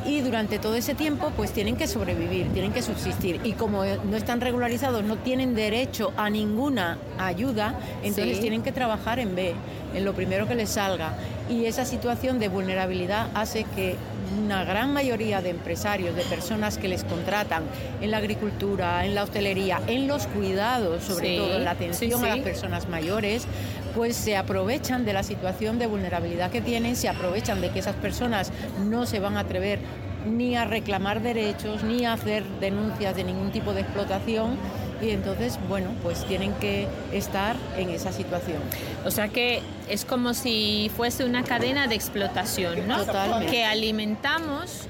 [0.06, 3.40] y durante todo ese tiempo pues tienen que sobrevivir, tienen que subsistir.
[3.44, 9.18] Y como no están regularizados, no tienen derecho a ninguna ayuda, entonces tienen que trabajar
[9.18, 9.54] en B,
[9.94, 11.14] en lo primero que les salga.
[11.48, 13.96] Y esa situación de vulnerabilidad hace que
[14.38, 17.64] una gran mayoría de empresarios, de personas que les contratan
[18.00, 22.28] en la agricultura, en la hostelería, en los cuidados, sobre todo en la atención a
[22.28, 23.46] las personas mayores,
[23.94, 27.96] pues se aprovechan de la situación de vulnerabilidad que tienen, se aprovechan de que esas
[27.96, 28.52] personas
[28.85, 29.78] no se van a atrever
[30.26, 34.57] ni a reclamar derechos, ni a hacer denuncias de ningún tipo de explotación
[35.00, 38.59] y entonces, bueno, pues tienen que estar en esa situación.
[39.05, 43.05] O sea que es como si fuese una cadena de explotación, ¿no?
[43.05, 43.50] Totalmente.
[43.50, 44.87] Que alimentamos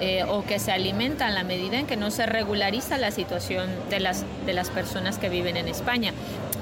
[0.00, 3.70] eh, o que se alimenta en la medida en que no se regulariza la situación
[3.90, 6.12] de las, de las personas que viven en España.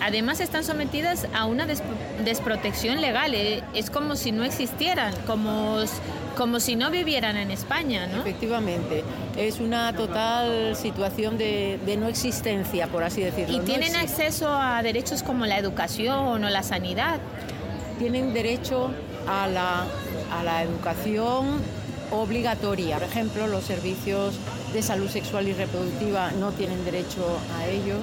[0.02, 1.64] Además están sometidas a una
[2.24, 5.76] desprotección legal, eh, es como si no existieran, como,
[6.36, 8.18] como si no vivieran en España, ¿no?
[8.22, 9.04] Efectivamente,
[9.36, 13.56] es una total situación de, no existencia, por así decirlo.
[13.56, 17.20] ¿Y tienen acceso a derechos como la educación o la sanidad?
[18.00, 18.90] Tienen derecho
[19.28, 19.84] a la,
[20.36, 21.60] a la educación
[22.10, 22.98] obligatoria.
[22.98, 24.34] Por ejemplo, los servicios
[24.72, 28.00] de salud sexual y reproductiva no tienen derecho a ellos.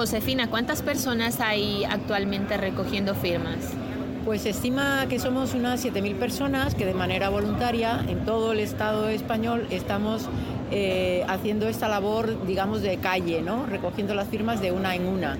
[0.00, 3.58] Josefina, ¿cuántas personas hay actualmente recogiendo firmas?
[4.24, 8.60] Pues se estima que somos unas 7.000 personas que de manera voluntaria en todo el
[8.60, 10.26] Estado español estamos
[10.70, 13.66] eh, haciendo esta labor, digamos, de calle, ¿no?
[13.66, 15.36] recogiendo las firmas de una en una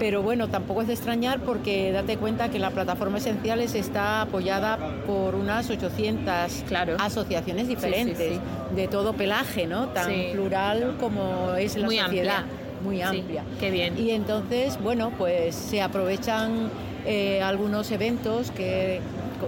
[0.00, 4.76] pero bueno, tampoco es de extrañar porque date cuenta que la plataforma Esenciales está apoyada
[5.06, 6.64] por unas 800
[6.98, 8.40] asociaciones diferentes,
[8.74, 9.90] de todo pelaje, ¿no?
[9.90, 12.44] Tan plural como es la sociedad.
[12.82, 13.44] Muy amplia.
[13.60, 13.98] qué bien.
[13.98, 16.70] Y entonces, bueno, pues se aprovechan
[17.06, 19.00] eh, algunos eventos que eh,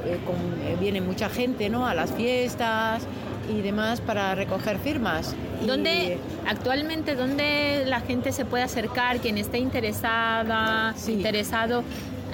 [0.05, 1.87] eh, viene mucha gente, ¿no?
[1.87, 3.07] A las fiestas,
[3.49, 5.35] y demás para recoger firmas.
[5.66, 11.85] ¿Dónde, actualmente, dónde la gente se puede acercar, quien esté interesada, interesado,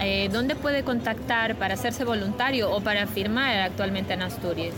[0.01, 4.75] eh, dónde puede contactar para hacerse voluntario o para firmar actualmente en Asturias?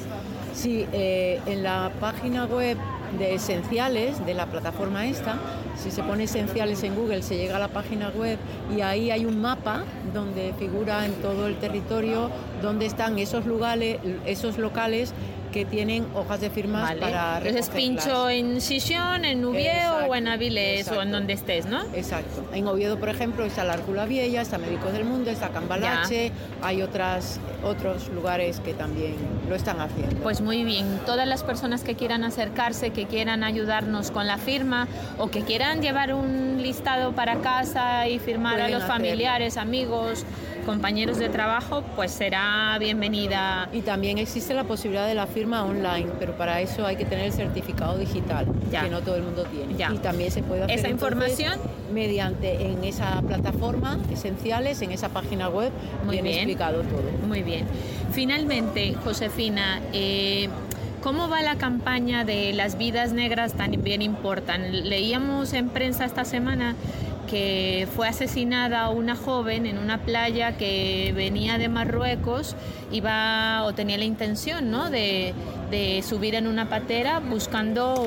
[0.54, 2.76] Sí, eh, en la página web
[3.18, 5.38] de Esenciales, de la plataforma esta,
[5.76, 8.38] si se pone Esenciales en Google se llega a la página web
[8.76, 13.98] y ahí hay un mapa donde figura en todo el territorio dónde están esos lugares,
[14.26, 15.12] esos locales
[15.52, 20.88] que tienen hojas de firmas para Entonces pincho en Sisión, en Oviedo o en Avilés
[20.88, 21.82] o en donde estés, ¿no?
[21.94, 22.44] Exacto.
[22.52, 26.82] En Oviedo, por ejemplo, está la Árcula Vieja, está Médicos del Mundo, está Cambalache, hay
[26.82, 29.14] otras, otros lugares que también
[29.48, 30.16] lo están haciendo.
[30.22, 34.88] Pues muy bien, todas las personas que quieran acercarse, que quieran ayudarnos con la firma
[35.18, 40.24] o que quieran llevar un listado para casa y firmar a los familiares, amigos,
[40.62, 43.68] compañeros de trabajo, pues será bienvenida.
[43.72, 47.26] Y también existe la posibilidad de la firma online, pero para eso hay que tener
[47.26, 49.74] el certificado digital, que no todo el mundo tiene.
[49.94, 51.58] Y también se puede hacer esa información
[51.92, 55.72] mediante en esa plataforma esenciales, en esa página web,
[56.04, 57.02] Muy bien explicado todo.
[57.26, 57.66] Muy bien.
[58.12, 60.48] Finalmente, Josefina, eh,
[61.02, 64.88] ¿Cómo va la campaña de las vidas negras también importan?
[64.88, 66.76] Leíamos en prensa esta semana
[67.32, 72.56] que fue asesinada una joven en una playa que venía de Marruecos,
[72.90, 74.90] iba o tenía la intención ¿no?
[74.90, 75.32] de,
[76.06, 78.06] subir en una patera buscando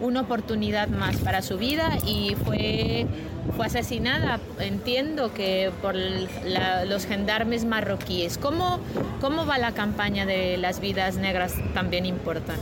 [0.00, 3.06] una oportunidad más para su vida y fue,
[3.54, 8.38] fue asesinada, entiendo que por los gendarmes marroquíes.
[8.38, 8.80] ¿Cómo,
[9.20, 12.56] ¿Cómo va la campaña de las vidas negras también importan?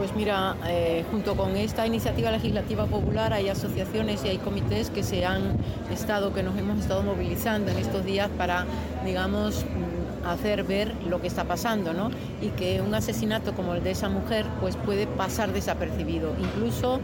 [0.00, 5.02] Pues mira, eh, junto con esta iniciativa legislativa popular hay asociaciones y hay comités que
[5.02, 5.58] se han
[5.92, 8.64] estado, que nos hemos estado movilizando en estos días para,
[9.04, 12.10] digamos, mm, hacer ver lo que está pasando, ¿no?
[12.40, 16.32] Y que un asesinato como el de esa mujer, pues puede pasar desapercibido.
[16.40, 17.00] Incluso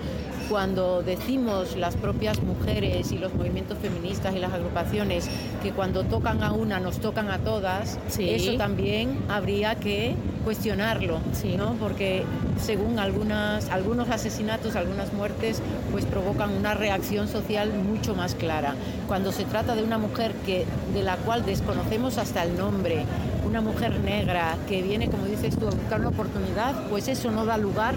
[0.49, 5.29] cuando decimos las propias mujeres y los movimientos feministas y las agrupaciones
[5.63, 11.19] que cuando tocan a una nos tocan a todas, eso también habría que cuestionarlo,
[11.57, 11.73] ¿no?
[11.75, 12.25] Porque
[12.63, 18.75] según algunas, algunos asesinatos, algunas muertes, pues provocan una reacción social mucho más clara.
[19.09, 23.05] Cuando se trata de una mujer que, de la cual desconocemos hasta el nombre,
[23.47, 27.47] una mujer negra que viene, como dices tú, a buscar una oportunidad, pues eso no
[27.47, 27.95] da lugar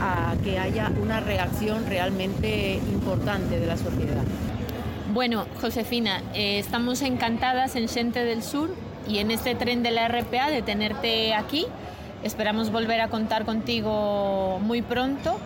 [0.00, 4.22] a que haya una reacción realmente importante de la sociedad.
[5.12, 8.74] Bueno, Josefina, eh, estamos encantadas en Gente del Sur
[9.06, 11.66] y en este tren de la RPA de tenerte aquí.
[12.22, 15.38] Esperamos volver a contar contigo muy pronto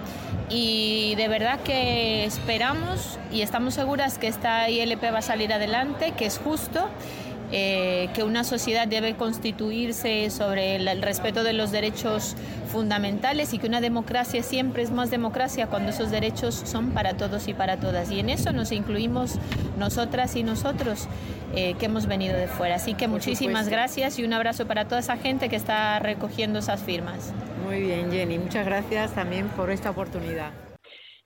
[0.51, 6.13] y de verdad que esperamos y estamos seguras que esta ILP va a salir adelante,
[6.17, 6.89] que es justo
[7.53, 12.37] eh, que una sociedad debe constituirse sobre el, respeto de los derechos
[12.73, 17.47] fundamentales y que una democracia siempre es más democracia cuando esos derechos son para todos
[17.49, 18.11] y para todas.
[18.11, 19.39] Y en eso nos incluimos
[19.79, 21.09] nosotras y nosotros
[21.55, 22.77] eh, que hemos venido de fuera.
[22.77, 26.83] Así que muchísimas gracias y un abrazo para toda esa gente que está recogiendo esas
[26.83, 27.33] firmas.
[27.65, 28.39] Muy bien, Jenny.
[28.39, 30.53] Muchas gracias también por esta oportunidad.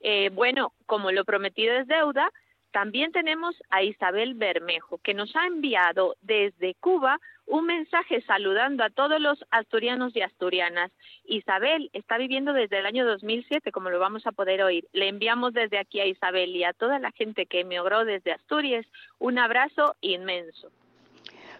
[0.00, 2.30] Eh, bueno, como lo prometido es deuda,
[2.72, 8.90] también tenemos a Isabel Bermejo, que nos ha enviado desde Cuba un mensaje saludando a
[8.90, 10.92] todos los asturianos y asturianas.
[11.24, 14.86] Isabel está viviendo desde el año 2007, como lo vamos a poder oír.
[14.92, 18.86] Le enviamos desde aquí a Isabel y a toda la gente que emigró desde Asturias
[19.18, 20.70] un abrazo inmenso.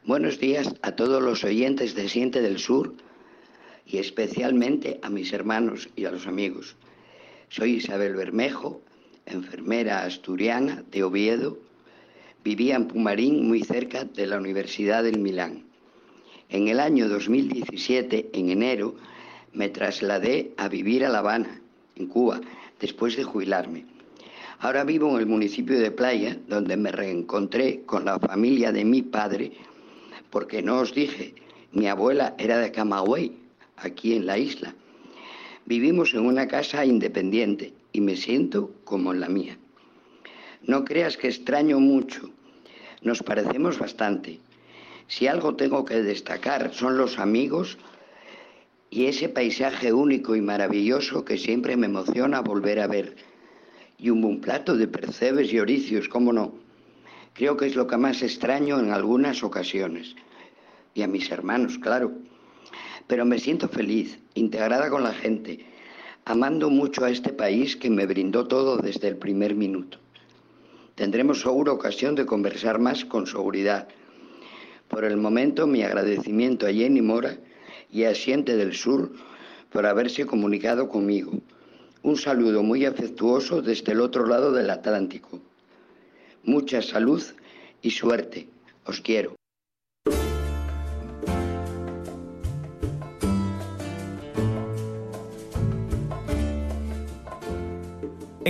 [0.04, 2.94] Buenos días a todos los oyentes de Siente del Sur
[3.84, 6.76] y especialmente a mis hermanos y a los amigos.
[7.48, 8.80] Soy Isabel Bermejo,
[9.26, 11.58] enfermera asturiana de Oviedo,
[12.44, 15.64] vivía en Pumarín, muy cerca de la Universidad del Milán.
[16.48, 18.96] En el año 2017, en enero,
[19.52, 21.60] me trasladé a vivir a La Habana,
[21.96, 22.40] en Cuba,
[22.80, 23.84] después de jubilarme.
[24.58, 29.02] Ahora vivo en el municipio de Playa, donde me reencontré con la familia de mi
[29.02, 29.52] padre,
[30.30, 31.34] porque no os dije,
[31.72, 33.32] mi abuela era de Camagüey,
[33.76, 34.74] aquí en la isla.
[35.66, 39.58] Vivimos en una casa independiente y me siento como en la mía.
[40.62, 42.30] No creas que extraño mucho,
[43.02, 44.40] nos parecemos bastante.
[45.08, 47.78] Si algo tengo que destacar son los amigos
[48.90, 53.16] y ese paisaje único y maravilloso que siempre me emociona volver a ver.
[53.98, 56.54] Y un buen plato de percebes y oricios, cómo no.
[57.34, 60.14] Creo que es lo que más extraño en algunas ocasiones.
[60.94, 62.12] Y a mis hermanos, claro.
[63.06, 65.64] Pero me siento feliz, integrada con la gente,
[66.30, 69.98] amando mucho a este país que me brindó todo desde el primer minuto.
[70.94, 73.88] Tendremos seguro ocasión de conversar más con seguridad.
[74.86, 77.36] Por el momento, mi agradecimiento a Jenny Mora
[77.90, 79.10] y a Siente del Sur
[79.72, 81.32] por haberse comunicado conmigo.
[82.04, 85.40] Un saludo muy afectuoso desde el otro lado del Atlántico.
[86.44, 87.22] Mucha salud
[87.82, 88.46] y suerte.
[88.84, 89.39] Os quiero.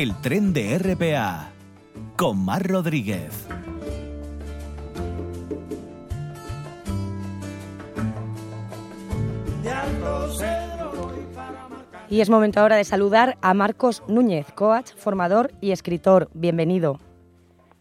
[0.03, 1.51] El tren de RPA
[2.17, 3.47] con Mar Rodríguez.
[12.09, 16.31] Y es momento ahora de saludar a Marcos Núñez, coach, formador y escritor.
[16.33, 16.99] Bienvenido.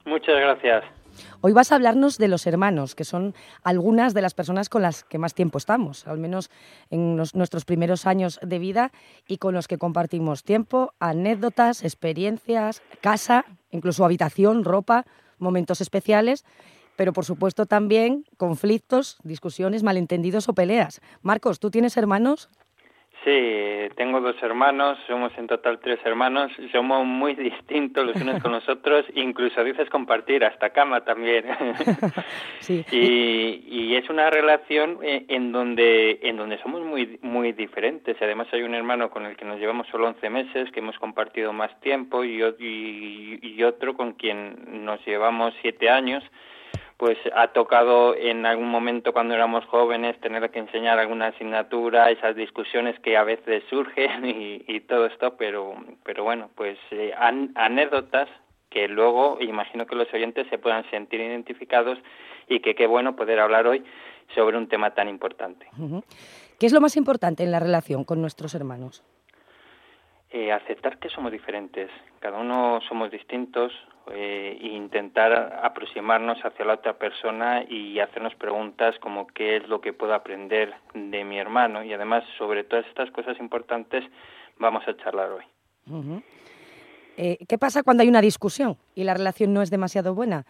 [0.03, 0.98] Muchas gracias.
[1.41, 5.03] Hoy vas a hablarnos de los hermanos, que son algunas de las personas con las
[5.03, 6.49] que más tiempo estamos, al menos
[6.89, 8.91] en nuestros primeros años de vida
[9.27, 15.05] y con los que compartimos tiempo, anécdotas, experiencias, casa, incluso habitación, ropa,
[15.37, 16.45] momentos especiales,
[16.95, 21.01] pero por supuesto también conflictos, discusiones, malentendidos o peleas.
[21.21, 22.49] Marcos, ¿tú tienes hermanos?
[23.23, 28.53] Sí, tengo dos hermanos, somos en total tres hermanos, somos muy distintos los unos con
[28.53, 31.43] los otros, incluso dices compartir hasta cama también.
[32.59, 32.85] sí.
[32.91, 38.15] y, y es una relación eh, en donde en donde somos muy muy diferentes.
[38.21, 41.51] Además hay un hermano con el que nos llevamos solo 11 meses, que hemos compartido
[41.51, 46.23] más tiempo, y, y, y otro con quien nos llevamos siete años
[46.99, 52.35] pues ha tocado en algún momento cuando éramos jóvenes tener que enseñar alguna asignatura, esas
[52.35, 54.25] discusiones que a veces surgen
[54.67, 57.13] y, todo esto, pero, pero bueno, pues eh,
[57.55, 58.27] anécdotas
[58.69, 61.97] que luego imagino que los oyentes se puedan sentir identificados
[62.49, 63.81] y que qué bueno poder hablar hoy
[64.35, 65.67] sobre un tema tan importante.
[66.59, 69.05] ¿Qué es lo más importante en la relación con nuestros hermanos?
[70.31, 71.89] Eh, aceptar que somos diferentes,
[72.19, 73.73] cada uno somos distintos,
[74.11, 79.91] eh, intentar aproximarnos hacia la otra persona y hacernos preguntas como qué es lo que
[79.91, 84.03] puedo aprender de mi hermano y además sobre todas estas cosas importantes
[84.59, 85.43] vamos a charlar hoy.
[87.17, 90.45] Eh, ¿Qué pasa cuando hay una discusión y la relación no es demasiado buena?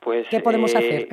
[0.00, 1.08] Pues, ¿Qué podemos hacer?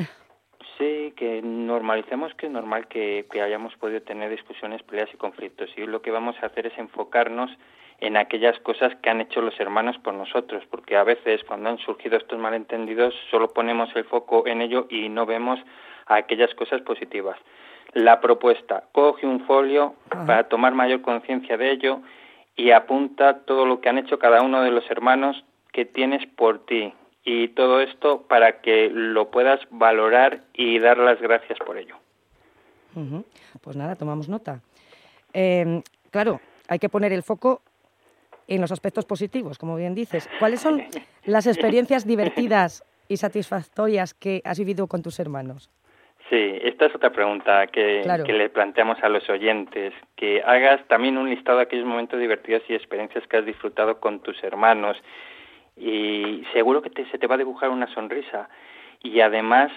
[0.80, 5.70] Sí, que normalicemos que es normal que, que hayamos podido tener discusiones, peleas y conflictos.
[5.76, 7.52] Y lo que vamos a hacer es enfocarnos
[8.00, 11.80] en aquellas cosas que han hecho los hermanos por nosotros, porque a veces cuando han
[11.80, 15.60] surgido estos malentendidos solo ponemos el foco en ello y no vemos
[16.06, 17.38] aquellas cosas positivas.
[17.92, 22.00] La propuesta, coge un folio para tomar mayor conciencia de ello
[22.56, 26.65] y apunta todo lo que han hecho cada uno de los hermanos que tienes por
[26.65, 26.94] ti
[27.32, 31.96] y todo esto para que lo puedas valorar y dar las gracias por ello.
[33.62, 34.62] Pues nada, tomamos nota.
[35.32, 37.62] Eh, claro, hay que poner el foco
[38.48, 40.27] en los aspectos positivos, como bien dices.
[40.40, 40.82] ¿Cuáles son
[41.25, 45.69] las experiencias divertidas y satisfactorias que has vivido con tus hermanos?
[46.32, 51.17] Sí, esta es otra pregunta que, que, le planteamos a los oyentes, que hagas también
[51.17, 54.98] un listado de aquellos momentos divertidos y experiencias que has disfrutado con tus hermanos
[55.80, 58.50] y seguro que se te va a dibujar una sonrisa
[59.02, 59.71] y además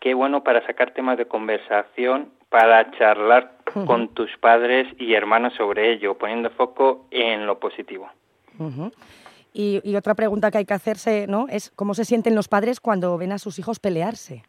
[0.00, 5.92] qué bueno para sacar temas de conversación, para charlar con tus padres y hermanos sobre
[5.92, 8.08] ello, poniendo foco en lo positivo.
[9.52, 11.46] y, y, otra pregunta que hay que hacerse, ¿no?
[11.48, 14.42] Es cómo se sienten los padres cuando ven a sus hijos pelearse.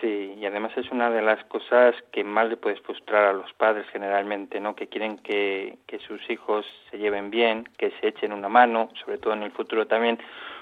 [0.00, 3.52] Sí, y además es una de las cosas que más le puedes frustrar a los
[3.54, 4.76] padres generalmente, ¿no?
[4.76, 9.18] Que quieren que, que sus hijos se lleven bien, que se echen una mano, sobre
[9.18, 10.18] todo en el futuro también,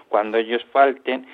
[0.08, 1.26] cuando ellos falten,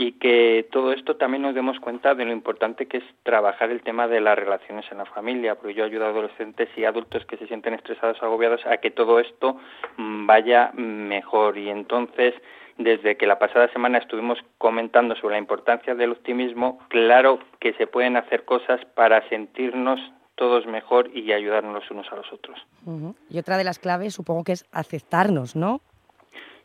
[0.00, 3.82] y que todo esto también nos demos cuenta de lo importante que es trabajar el
[3.82, 7.36] tema de las relaciones en la familia, porque yo ayudo a adolescentes y adultos que
[7.36, 9.58] se sienten estresados, agobiados, a que todo esto
[9.96, 11.58] mm, vaya mejor.
[11.58, 12.32] Y entonces,
[12.78, 17.86] desde que la pasada semana estuvimos comentando sobre la importancia del optimismo, claro que se
[17.86, 20.00] pueden hacer cosas para sentirnos
[20.36, 22.56] todos mejor y ayudarnos unos a los otros.
[23.28, 25.80] Y otra de las claves supongo que es aceptarnos, ¿no?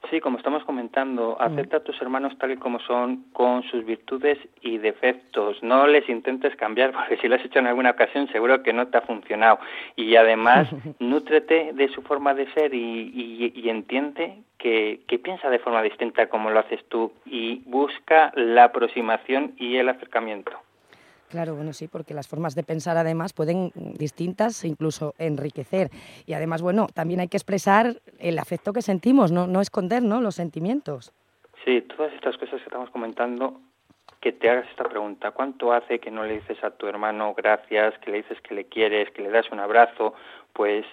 [0.09, 4.37] Sí, como estamos comentando, acepta a tus hermanos tal y como son, con sus virtudes
[4.61, 5.63] y defectos.
[5.63, 8.87] No les intentes cambiar, porque si lo has hecho en alguna ocasión, seguro que no
[8.87, 9.59] te ha funcionado.
[9.95, 10.67] Y además,
[10.99, 16.27] nútrete de su forma de ser y, y, entiende que, que, piensa de forma distinta
[16.27, 20.51] como lo haces tú y busca la aproximación y el acercamiento.
[21.29, 25.89] Claro, bueno, sí, porque las formas de pensar además pueden mm, distintas e incluso enriquecer.
[26.25, 30.21] Y además, bueno, también hay que expresar el afecto que sentimos, no, no esconder ¿no?
[30.21, 31.11] los sentimientos.
[31.65, 33.59] Sí, todas estas cosas que estamos comentando,
[34.19, 35.31] que te hagas esta pregunta.
[35.31, 38.65] ¿Cuánto hace que no le dices a tu hermano gracias, que le dices que le
[38.65, 40.13] quieres, que le das un abrazo?
[40.53, 40.85] Pues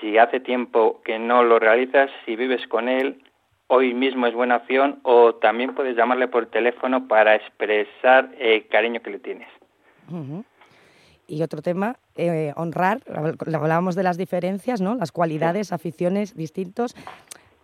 [0.00, 3.22] si hace tiempo que no lo realizas, si vives con él,
[3.70, 9.00] hoy mismo es buena opción o también puedes llamarle por teléfono para expresar el cariño
[9.00, 9.48] que le tienes.
[11.28, 12.98] Y otro tema, eh, honrar,
[13.54, 14.96] hablábamos de las diferencias, ¿no?
[14.96, 16.96] Las cualidades, aficiones distintos,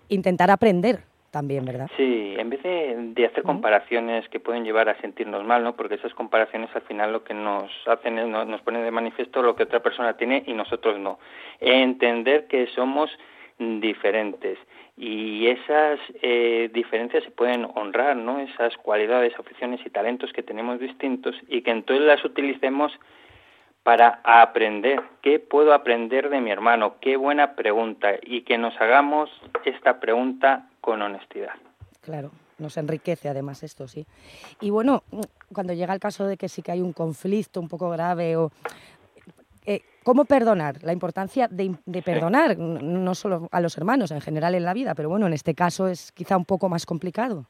[0.09, 1.00] intentar aprender
[1.32, 1.90] también, ¿verdad?
[1.96, 5.74] Sí, en vez de, hacer comparaciones que pueden llevar a sentirnos mal, ¿no?
[5.74, 9.57] Porque esas comparaciones al final lo que nos hacen es nos ponen de manifiesto lo
[9.57, 11.18] que otra persona tiene y nosotros no.
[11.59, 13.11] Entender que somos
[13.59, 14.57] diferentes
[14.97, 18.40] y esas eh, diferencias se pueden honrar, ¿no?
[18.40, 22.92] Esas cualidades, aficiones y talentos que tenemos distintos y que entonces las utilicemos
[23.82, 25.03] para aprender.
[25.22, 26.97] ¿Qué puedo aprender de mi hermano?
[27.01, 29.30] Qué buena pregunta y que nos hagamos
[29.64, 31.55] esta pregunta con honestidad.
[32.01, 34.07] Claro, nos enriquece además esto, sí.
[34.61, 35.03] Y bueno,
[35.53, 38.51] cuando llega el caso de que sí que hay un conflicto un poco grave o
[39.66, 40.76] eh, ¿Cómo perdonar?
[40.82, 45.08] La importancia de, perdonar, no solo a los hermanos, en general en la vida, pero
[45.08, 47.46] bueno, en este caso es quizá un poco más complicado.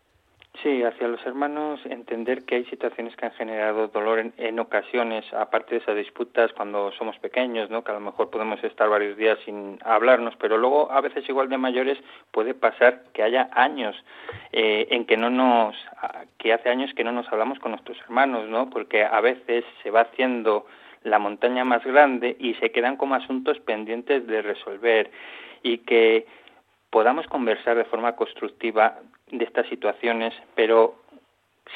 [0.62, 5.74] Sí, hacia los hermanos entender que hay situaciones que han generado dolor en, ocasiones, aparte
[5.74, 7.84] de esas disputas cuando somos pequeños, ¿no?
[7.84, 11.50] que a lo mejor podemos estar varios días sin hablarnos, pero luego a veces igual
[11.50, 11.98] de mayores
[12.30, 13.94] puede pasar que haya años
[14.52, 15.76] eh, en que no nos,
[16.38, 18.70] que hace años que no nos hablamos con nuestros hermanos, ¿no?
[18.70, 20.64] porque a veces se va haciendo
[21.06, 25.10] la montaña más grande y se quedan como asuntos pendientes de resolver
[25.62, 26.26] y que
[26.90, 28.98] podamos conversar de forma constructiva
[29.30, 30.96] de estas situaciones, pero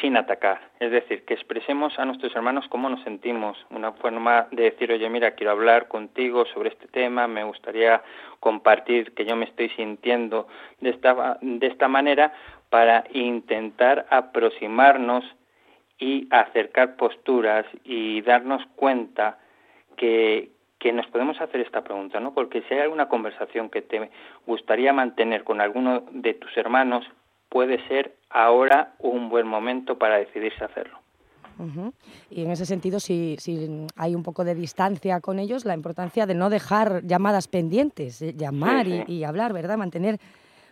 [0.00, 0.60] sin atacar.
[0.78, 3.58] Es decir, que expresemos a nuestros hermanos cómo nos sentimos.
[3.70, 8.02] Una forma de decir, oye, mira, quiero hablar contigo sobre este tema, me gustaría
[8.38, 10.46] compartir que yo me estoy sintiendo
[10.80, 12.32] de esta, de esta manera
[12.68, 15.24] para intentar aproximarnos
[16.00, 19.38] y acercar posturas y darnos cuenta
[19.96, 22.32] que, que nos podemos hacer esta pregunta, ¿no?
[22.32, 24.10] Porque si hay alguna conversación que te
[24.46, 27.04] gustaría mantener con alguno de tus hermanos,
[27.50, 30.98] puede ser ahora un buen momento para decidirse hacerlo.
[32.30, 36.24] Y en ese sentido, si, si, hay un poco de distancia con ellos, la importancia
[36.24, 39.76] de no dejar llamadas pendientes, eh, llamar Y, y, hablar, ¿verdad?
[39.76, 40.18] Mantener,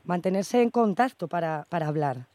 [0.05, 2.27] mantenerse en contacto para, para hablar.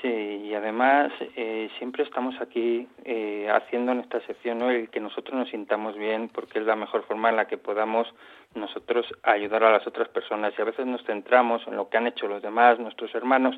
[0.00, 5.34] Sí, y además eh, siempre estamos aquí eh, haciendo en esta sección el que nosotros
[5.36, 8.08] nos sintamos bien porque es la mejor forma en la que podamos
[8.54, 12.06] nosotros ayudar a las otras personas y a veces nos centramos en lo que han
[12.06, 13.56] hecho los demás, nuestros hermanos,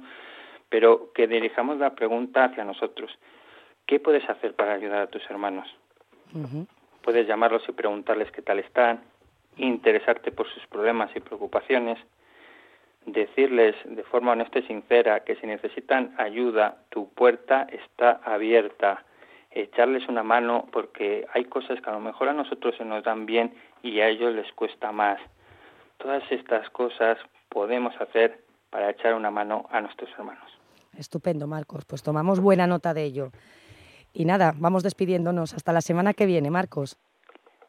[0.68, 3.16] pero que dirijamos la pregunta hacia nosotros.
[3.86, 5.68] ¿Qué puedes hacer para ayudar a tus hermanos?
[7.02, 9.02] Puedes llamarlos y preguntarles qué tal están,
[9.58, 11.98] interesarte por sus problemas y preocupaciones,
[13.06, 19.04] decirles de forma honesta y sincera que si necesitan ayuda, tu puerta está abierta,
[19.50, 23.26] echarles una mano porque hay cosas que a lo mejor a nosotros se nos dan
[23.26, 25.20] bien y a ellos les cuesta más.
[25.98, 28.40] Todas estas cosas podemos hacer
[28.70, 30.50] para echar una mano a nuestros hermanos.
[30.96, 31.84] estupendo, Marcos.
[31.84, 33.30] Pues tomamos buena nota de ello.
[34.12, 35.54] Y nada, vamos despidiéndonos.
[35.54, 36.98] Hasta la semana que viene, Marcos.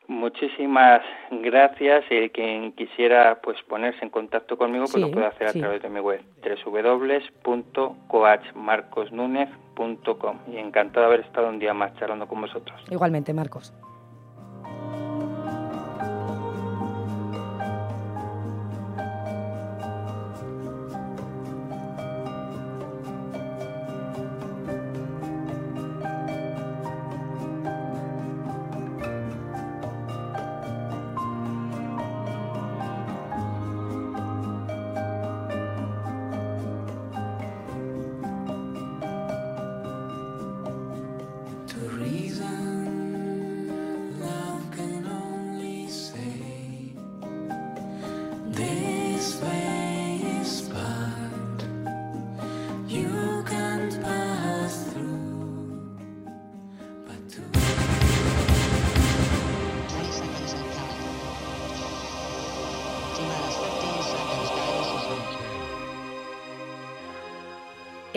[0.08, 1.02] Muchísimas
[1.32, 2.06] gracias.
[2.10, 5.90] Y quien quisiera pues ponerse en contacto conmigo, pues lo puede hacer a través de
[5.90, 6.22] mi web
[7.46, 10.38] www.coachmarcosnunez.com.
[10.52, 12.82] Y encantado de haber estado un día más charlando con vosotros.
[12.90, 13.74] Igualmente, Marcos.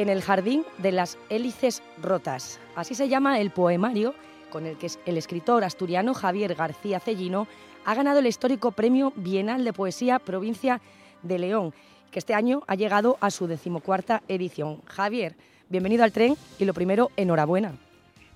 [0.06, 2.60] En el Jardín de las Hélices Rotas.
[2.76, 4.14] Así se llama el poemario
[4.50, 7.48] con el que el escritor asturiano Javier García Cellino
[7.84, 10.80] ha ganado el histórico Premio Bienal de Poesía Provincia
[11.22, 11.74] de León,
[12.12, 14.80] que este año ha llegado a su decimocuarta edición.
[14.86, 15.34] Javier,
[15.68, 17.74] bienvenido al tren y lo primero, enhorabuena.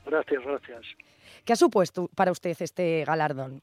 [0.05, 0.81] Gracias, gracias.
[1.45, 3.63] ¿Qué ha supuesto para usted este galardón?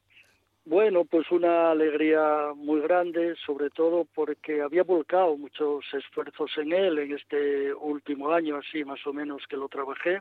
[0.68, 6.98] Bueno, pues una alegría muy grande, sobre todo porque había volcado muchos esfuerzos en él
[6.98, 10.20] en este último año, así más o menos que lo trabajé.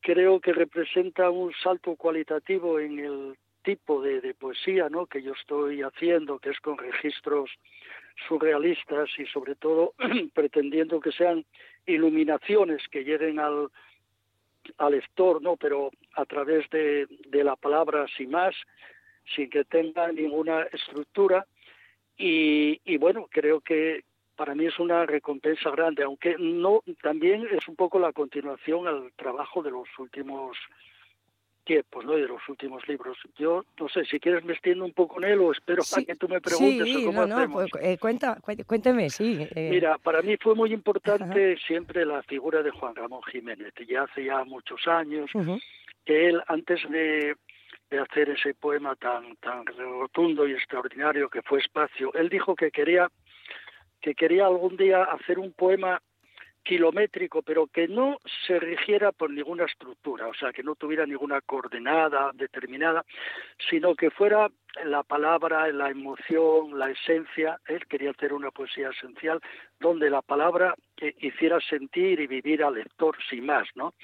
[0.00, 5.06] Creo que representa un salto cualitativo en el tipo de, poesía ¿no?
[5.06, 7.48] que yo estoy haciendo, que es con registros
[8.26, 9.92] surrealistas y sobre todo
[10.34, 11.44] pretendiendo que sean
[11.86, 13.70] iluminaciones que lleguen al,
[14.90, 15.56] lector, ¿no?
[15.56, 18.56] pero a través de, de la palabra sin más
[19.34, 21.46] sin que tenga ninguna estructura
[22.16, 24.04] y, y bueno, creo que
[24.36, 29.12] para mí es una recompensa grande, aunque no también es un poco la continuación al
[29.16, 30.56] trabajo de los últimos
[31.64, 32.12] tiempos, ¿no?
[32.12, 33.18] de los últimos libros.
[33.36, 36.14] Yo no sé si quieres me extiendo un poco en él o espero a que
[36.14, 39.46] tú me preguntes sí, cómo no, no, pues, eh, cuenta, cuénteme, sí.
[39.54, 39.68] Eh.
[39.70, 44.24] Mira, para mí fue muy importante siempre la figura de Juan Ramón Jiménez, ya hace
[44.24, 45.30] ya muchos años,
[46.04, 47.36] que él antes de
[47.90, 52.12] de hacer ese poema tan tan rotundo y extraordinario que fue Espacio.
[52.14, 53.08] Él dijo que quería
[54.00, 56.00] que quería algún día hacer un poema
[56.66, 61.40] kilométrico, pero que no se rigiera por ninguna estructura, o sea, que no tuviera ninguna
[61.40, 63.04] coordenada determinada,
[63.70, 64.50] sino que fuera
[64.84, 67.60] la palabra, la emoción, la esencia.
[67.68, 69.40] Él quería hacer una poesía esencial
[69.78, 73.94] donde la palabra eh, hiciera sentir y vivir al lector sin más, ¿no?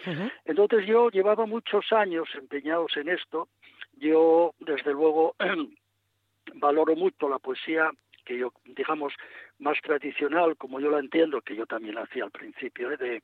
[0.45, 3.49] Entonces yo llevaba muchos años empeñados en esto.
[3.97, 5.35] Yo, desde luego,
[6.55, 7.91] valoro mucho la poesía
[8.25, 9.15] que yo, digamos,
[9.59, 12.97] más tradicional, como yo la entiendo, que yo también hacía al principio, ¿eh?
[12.97, 13.23] de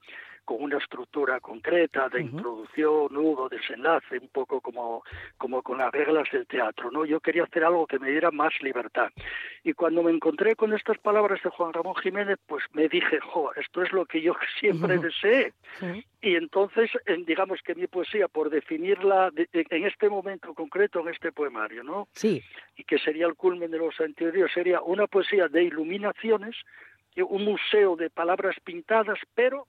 [0.49, 5.03] con una estructura concreta de introducción, nudo, desenlace, un poco como,
[5.37, 7.05] como con las reglas del teatro, ¿no?
[7.05, 9.11] Yo quería hacer algo que me diera más libertad.
[9.63, 13.53] Y cuando me encontré con estas palabras de Juan Ramón Jiménez, pues me dije, jo,
[13.57, 15.53] esto es lo que yo siempre deseé.
[16.23, 16.93] Y entonces,
[17.27, 22.09] digamos que mi poesía, por definirla en este momento concreto, en este poemario, ¿no?
[22.13, 22.43] Sí.
[22.75, 26.57] Y que sería el culmen de los anteriores, sería una poesía de iluminaciones,
[27.17, 29.67] un museo de palabras pintadas, pero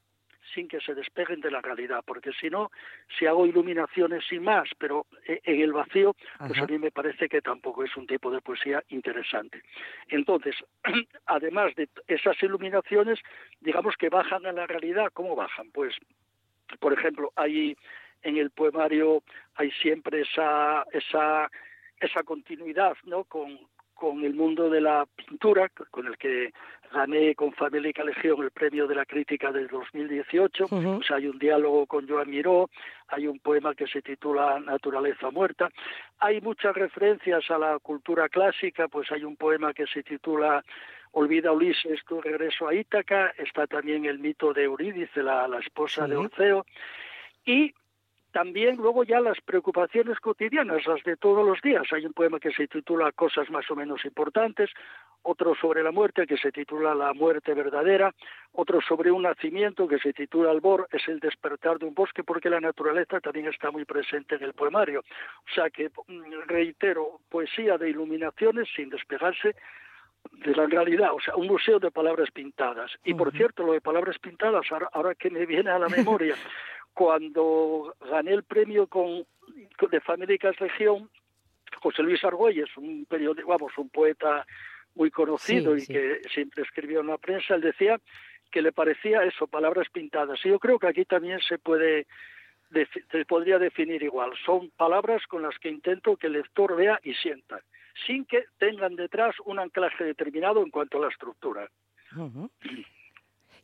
[0.53, 2.71] sin que se despeguen de la realidad, porque si no,
[3.17, 7.29] si hago iluminaciones sin más, pero e, en el vacío, pues a mí me parece
[7.29, 9.61] que tampoco es un tipo de poesía interesante.
[10.07, 10.55] Entonces,
[11.25, 13.19] además de esas iluminaciones,
[13.59, 15.71] digamos que bajan a la realidad, ¿cómo bajan?
[15.71, 15.95] Pues,
[16.79, 17.75] por ejemplo, hay
[18.21, 19.23] en el poemario
[19.55, 21.49] hay siempre esa esa
[21.99, 23.25] esa continuidad, ¿no?
[23.25, 23.59] Con,
[23.93, 26.53] con el mundo de la pintura, con el que
[26.91, 30.67] gané con Família Legión el premio de la crítica del 2018.
[30.67, 32.69] pues hay un diálogo con Joan Miró,
[33.07, 35.69] hay un poema que se titula Naturaleza Muerta.
[36.19, 40.63] Hay muchas referencias a la cultura clásica, pues hay un poema que se titula
[41.11, 46.07] Olvida Ulises tu regreso a Ítaca, está también el mito de Eurídice, la, la esposa
[46.07, 46.65] de Orfeo,
[47.45, 47.73] y
[48.39, 51.83] también luego ya las preocupaciones cotidianas, las de todos los días.
[51.91, 54.69] Hay un poema que se titula Cosas más o menos importantes,
[55.23, 58.15] otro sobre la muerte que se titula La muerte verdadera,
[58.53, 62.49] otro sobre un nacimiento que se titula Albor, es el despertar de un bosque, porque
[62.49, 65.01] la naturaleza también está muy presente en el poemario.
[65.01, 69.53] O sea que, mm, reitero, poesía de iluminaciones sin despegarse
[70.31, 72.91] de la realidad, o sea, un museo de palabras pintadas.
[73.03, 76.35] Y por cierto, lo de palabras pintadas, ahora, que me viene a la memoria,
[76.99, 79.25] cuando gané el premio con,
[79.89, 81.09] de Famílicas Región,
[81.81, 84.45] José Luis Argüelles, un periódico, vamos, un poeta
[84.95, 88.01] muy conocido y que siempre escribió en la prensa, él decía
[88.51, 90.45] que le parecía eso, palabras pintadas.
[90.45, 92.05] Y yo creo que aquí también se puede
[92.69, 94.33] se podría definir igual.
[94.45, 97.61] Son palabras con las que intento que el lector vea y sienta,
[98.07, 101.69] sin que tengan detrás un anclaje determinado en cuanto a la estructura.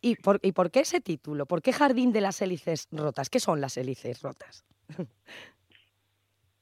[0.05, 1.47] ¿Y por, ¿Y por qué ese título?
[1.47, 3.27] ¿Por qué Jardín de las Hélices Rotas?
[3.27, 4.63] ¿Qué son las hélices rotas?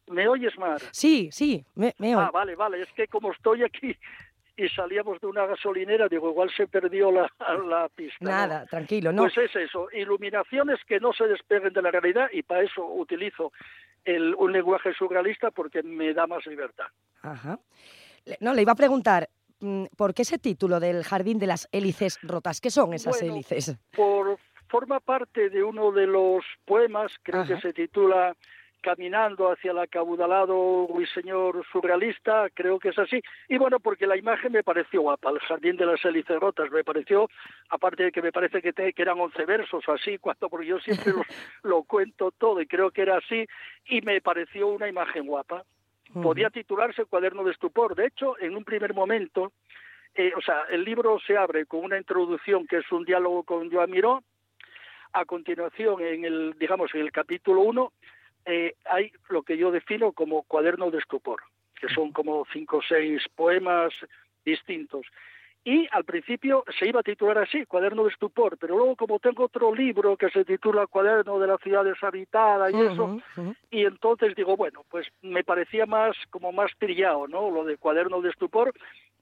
[0.08, 0.80] ¿Me oyes, Mar?
[0.91, 2.82] Sí, sí, me, me Ah, vale, vale.
[2.82, 3.98] Es que como estoy aquí
[4.56, 7.30] y salíamos de una gasolinera, digo, igual se perdió la,
[7.68, 8.16] la pista.
[8.22, 9.24] Nada, tranquilo, ¿no?
[9.24, 13.52] Pues es eso, iluminaciones que no se despeguen de la realidad y para eso utilizo
[14.06, 16.88] el, un lenguaje surrealista porque me da más libertad.
[17.22, 17.60] Ajá.
[18.39, 19.28] No, le iba a preguntar,
[19.95, 22.61] ¿por qué ese título del Jardín de las Hélices Rotas?
[22.61, 23.78] ¿Qué son esas hélices?
[23.95, 24.38] Por,
[24.74, 28.36] forma parte de uno de los poemas, creo que se titula
[28.82, 33.22] caminando hacia el acaudalado ruiseñor surrealista, creo que es así.
[33.47, 36.84] Y bueno, porque la imagen me pareció guapa, el jardín de las hélices rotas, me
[36.84, 37.30] pareció,
[37.70, 40.80] aparte de que me parece que, que eran once versos o así, cuando, porque yo
[40.80, 41.14] siempre
[41.64, 43.45] lo, cuento todo y creo que era así,
[43.86, 45.64] y me pareció una imagen guapa.
[46.22, 47.95] Podía titularse Cuaderno de Estupor.
[47.95, 49.51] De hecho, en un primer momento,
[50.14, 53.72] eh, o sea, el libro se abre con una introducción que es un diálogo con
[53.72, 54.24] Joan Miró.
[55.14, 57.93] A continuación, en el, digamos, en el capítulo 1,
[58.45, 61.41] eh, hay lo que yo defino como cuaderno de estupor,
[61.80, 63.93] que son como cinco o seis poemas
[64.43, 65.05] distintos.
[65.66, 69.45] Y al principio se iba a titular así, Cuaderno de Estupor, pero luego como tengo
[69.45, 73.22] otro libro que se titula Cuaderno de la ciudad deshabitada y eso,
[73.72, 77.49] y entonces digo, bueno, pues me parecía más como más trillado, ¿no?
[77.49, 78.74] Lo de Cuaderno de Estupor,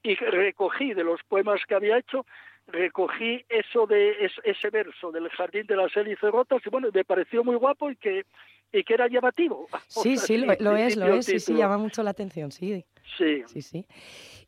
[0.02, 2.26] y recogí de los poemas que había hecho,
[2.66, 7.44] recogí eso de ese verso del Jardín de las Hélices Rotas, y bueno, me pareció
[7.44, 8.24] muy guapo y que
[8.72, 9.68] y que era llamativo.
[9.88, 12.84] Sí, sí, lo, es, lo es, sí, sí, llama mucho la atención, sí.
[13.16, 13.42] Sí.
[13.46, 13.86] Sí, sí.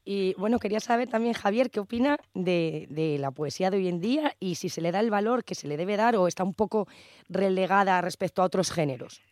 [0.05, 4.01] Y bueno, quería saber también, Javier, ¿qué opina de, de, la poesía de hoy en
[4.01, 6.45] día y si se le da el valor que se le debe dar o está
[6.45, 6.87] un poco
[7.31, 9.23] relegada respecto a otros géneros?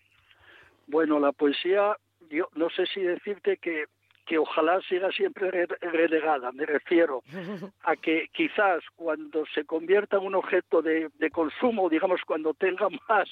[0.86, 1.96] Bueno, la poesía,
[2.30, 3.84] yo no sé si decirte que,
[4.24, 6.52] que ojalá siga siempre relegada.
[6.52, 7.22] Me refiero
[7.82, 12.88] a que quizás cuando se convierta en un objeto de, de consumo, digamos, cuando tenga
[13.08, 13.28] más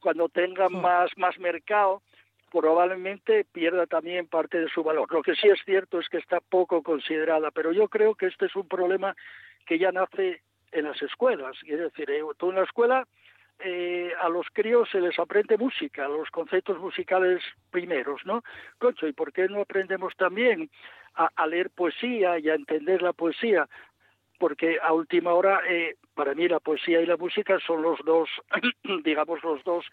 [0.00, 2.02] cuando tenga más, más mercado,
[2.50, 5.12] probablemente pierda también parte de su valor.
[5.12, 8.46] Lo que sí es cierto es que está poco considerada, pero yo creo que este
[8.46, 9.14] es un problema
[9.66, 10.42] que ya nace
[10.72, 11.56] en las escuelas.
[11.66, 13.06] Es decir, eh, tú en la escuela
[13.60, 18.42] eh, a los críos se les aprende música, los conceptos musicales primeros, ¿no?
[18.78, 20.70] Concho, ¿y por qué no aprendemos también
[21.14, 23.68] a, a leer poesía y a entender la poesía?
[24.38, 28.28] Porque a última hora eh, para mí la poesía y la música son los dos,
[29.04, 29.84] digamos, los dos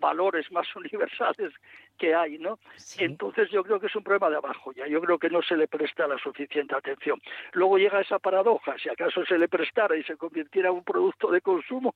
[0.00, 1.52] valores más universales
[1.98, 2.58] que hay, ¿no?
[2.98, 5.56] Entonces yo creo que es un problema de abajo ya, yo creo que no se
[5.56, 7.20] le presta la suficiente atención.
[7.52, 11.30] Luego llega esa paradoja, si acaso se le prestara y se convirtiera en un producto
[11.30, 11.94] de consumo,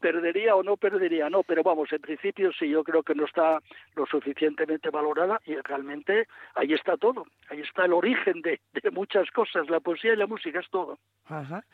[0.00, 3.60] perdería o no perdería, no, pero vamos, en principio sí, yo creo que no está
[3.96, 9.28] lo suficientemente valorada y realmente ahí está todo, ahí está el origen de, de muchas
[9.32, 10.98] cosas, la poesía y la música es todo.
[11.26, 11.64] Ajá.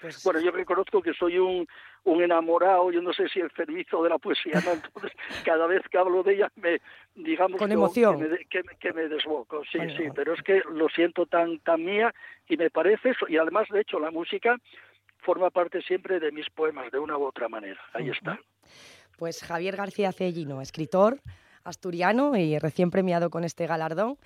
[0.00, 1.66] Pues bueno, yo reconozco que soy un,
[2.04, 4.72] un enamorado, yo no sé si el servicio de la poesía, ¿no?
[4.72, 5.12] Entonces,
[5.44, 6.80] cada vez que hablo de ella, me,
[7.14, 8.18] digamos, Con emoción.
[8.48, 12.14] Que, me, que, me, desboco, sí, sí, pero es que lo siento tan, tan mía
[12.48, 14.56] y me parece eso, y además, de hecho, la música
[15.18, 18.38] forma parte siempre de mis poemas, de una u otra manera, ahí está.
[19.18, 21.18] Pues Javier García Cellino, escritor,
[21.68, 24.18] asturiano y recién premiado con este galardón.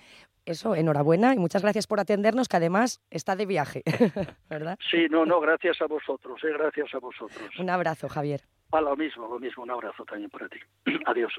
[0.45, 3.83] Eso, enhorabuena y muchas gracias por atendernos, que además está de viaje,
[4.51, 4.79] ¿verdad?
[4.91, 7.59] Sí, no, no, gracias a vosotros, eh, gracias a vosotros.
[7.59, 8.43] Un abrazo, Javier.
[8.73, 10.59] A lo mismo, lo mismo, un abrazo también para ti.
[11.07, 11.33] Adiós.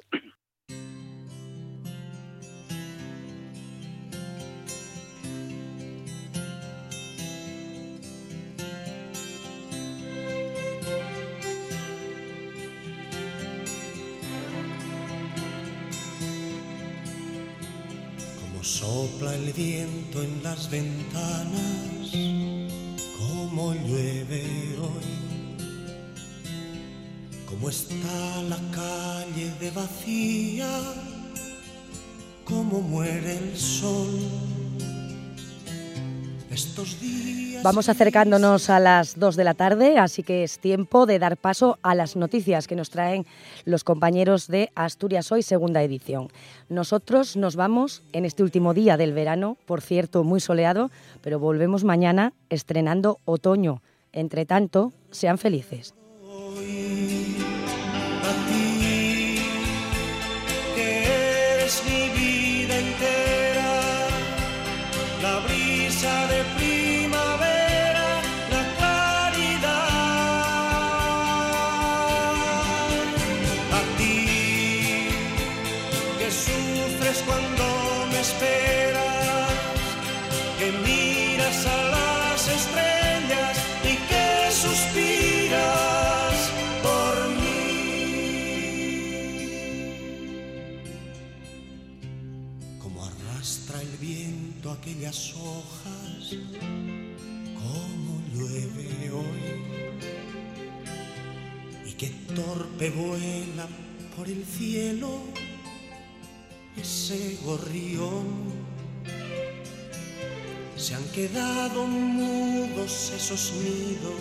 [18.93, 22.11] Sopla el viento en las ventanas,
[23.17, 24.43] como llueve
[24.79, 25.09] hoy.
[27.49, 30.69] Como está la calle de vacía,
[32.45, 34.52] como muere el sol.
[37.63, 41.77] Vamos acercándonos a las 2 de la tarde, así que es tiempo de dar paso
[41.81, 43.25] a las noticias que nos traen
[43.63, 46.27] los compañeros de Asturias Hoy, segunda edición.
[46.67, 50.91] Nosotros nos vamos en este último día del verano, por cierto, muy soleado,
[51.21, 53.81] pero volvemos mañana estrenando otoño.
[54.11, 55.93] Entre tanto, sean felices.
[95.11, 96.37] Hojas
[97.55, 99.61] como llueve hoy
[101.85, 103.67] y que torpe vuela
[104.15, 105.19] por el cielo
[106.77, 108.53] ese gorrión.
[110.77, 114.13] Se han quedado mudos esos nidos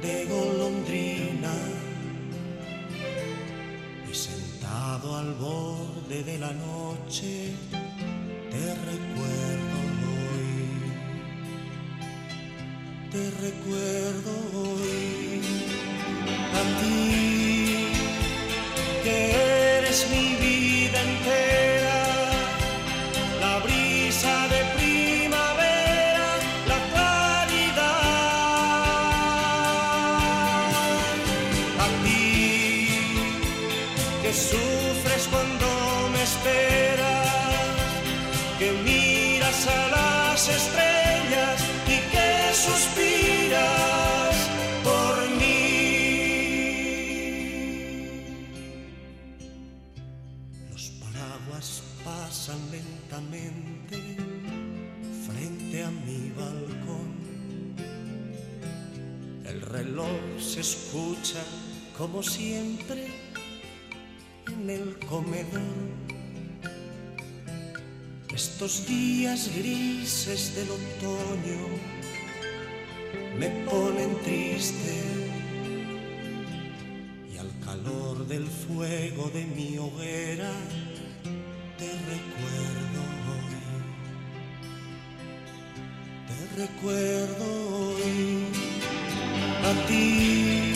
[0.00, 1.54] de golondrina
[4.10, 7.52] y sentado al borde de la noche
[8.50, 9.78] te recuerdo
[10.08, 10.48] hoy,
[13.12, 15.42] te recuerdo hoy,
[16.54, 16.96] a ti
[19.04, 19.16] que
[19.78, 21.98] eres mi vida entera,
[23.40, 26.26] la brisa de primavera,
[26.72, 28.02] la claridad,
[31.84, 32.24] a ti
[34.22, 35.66] que sufres cuando
[36.12, 36.87] me esperas
[61.98, 63.08] como siempre
[64.46, 65.98] en el comedor.
[68.32, 71.60] Estos días grises del otoño
[73.36, 74.94] me ponen triste
[77.34, 80.52] y al calor del fuego de mi hoguera
[81.78, 83.00] te recuerdo
[83.34, 83.58] hoy,
[86.28, 87.44] te recuerdo
[87.96, 88.46] hoy.
[89.64, 90.67] A ti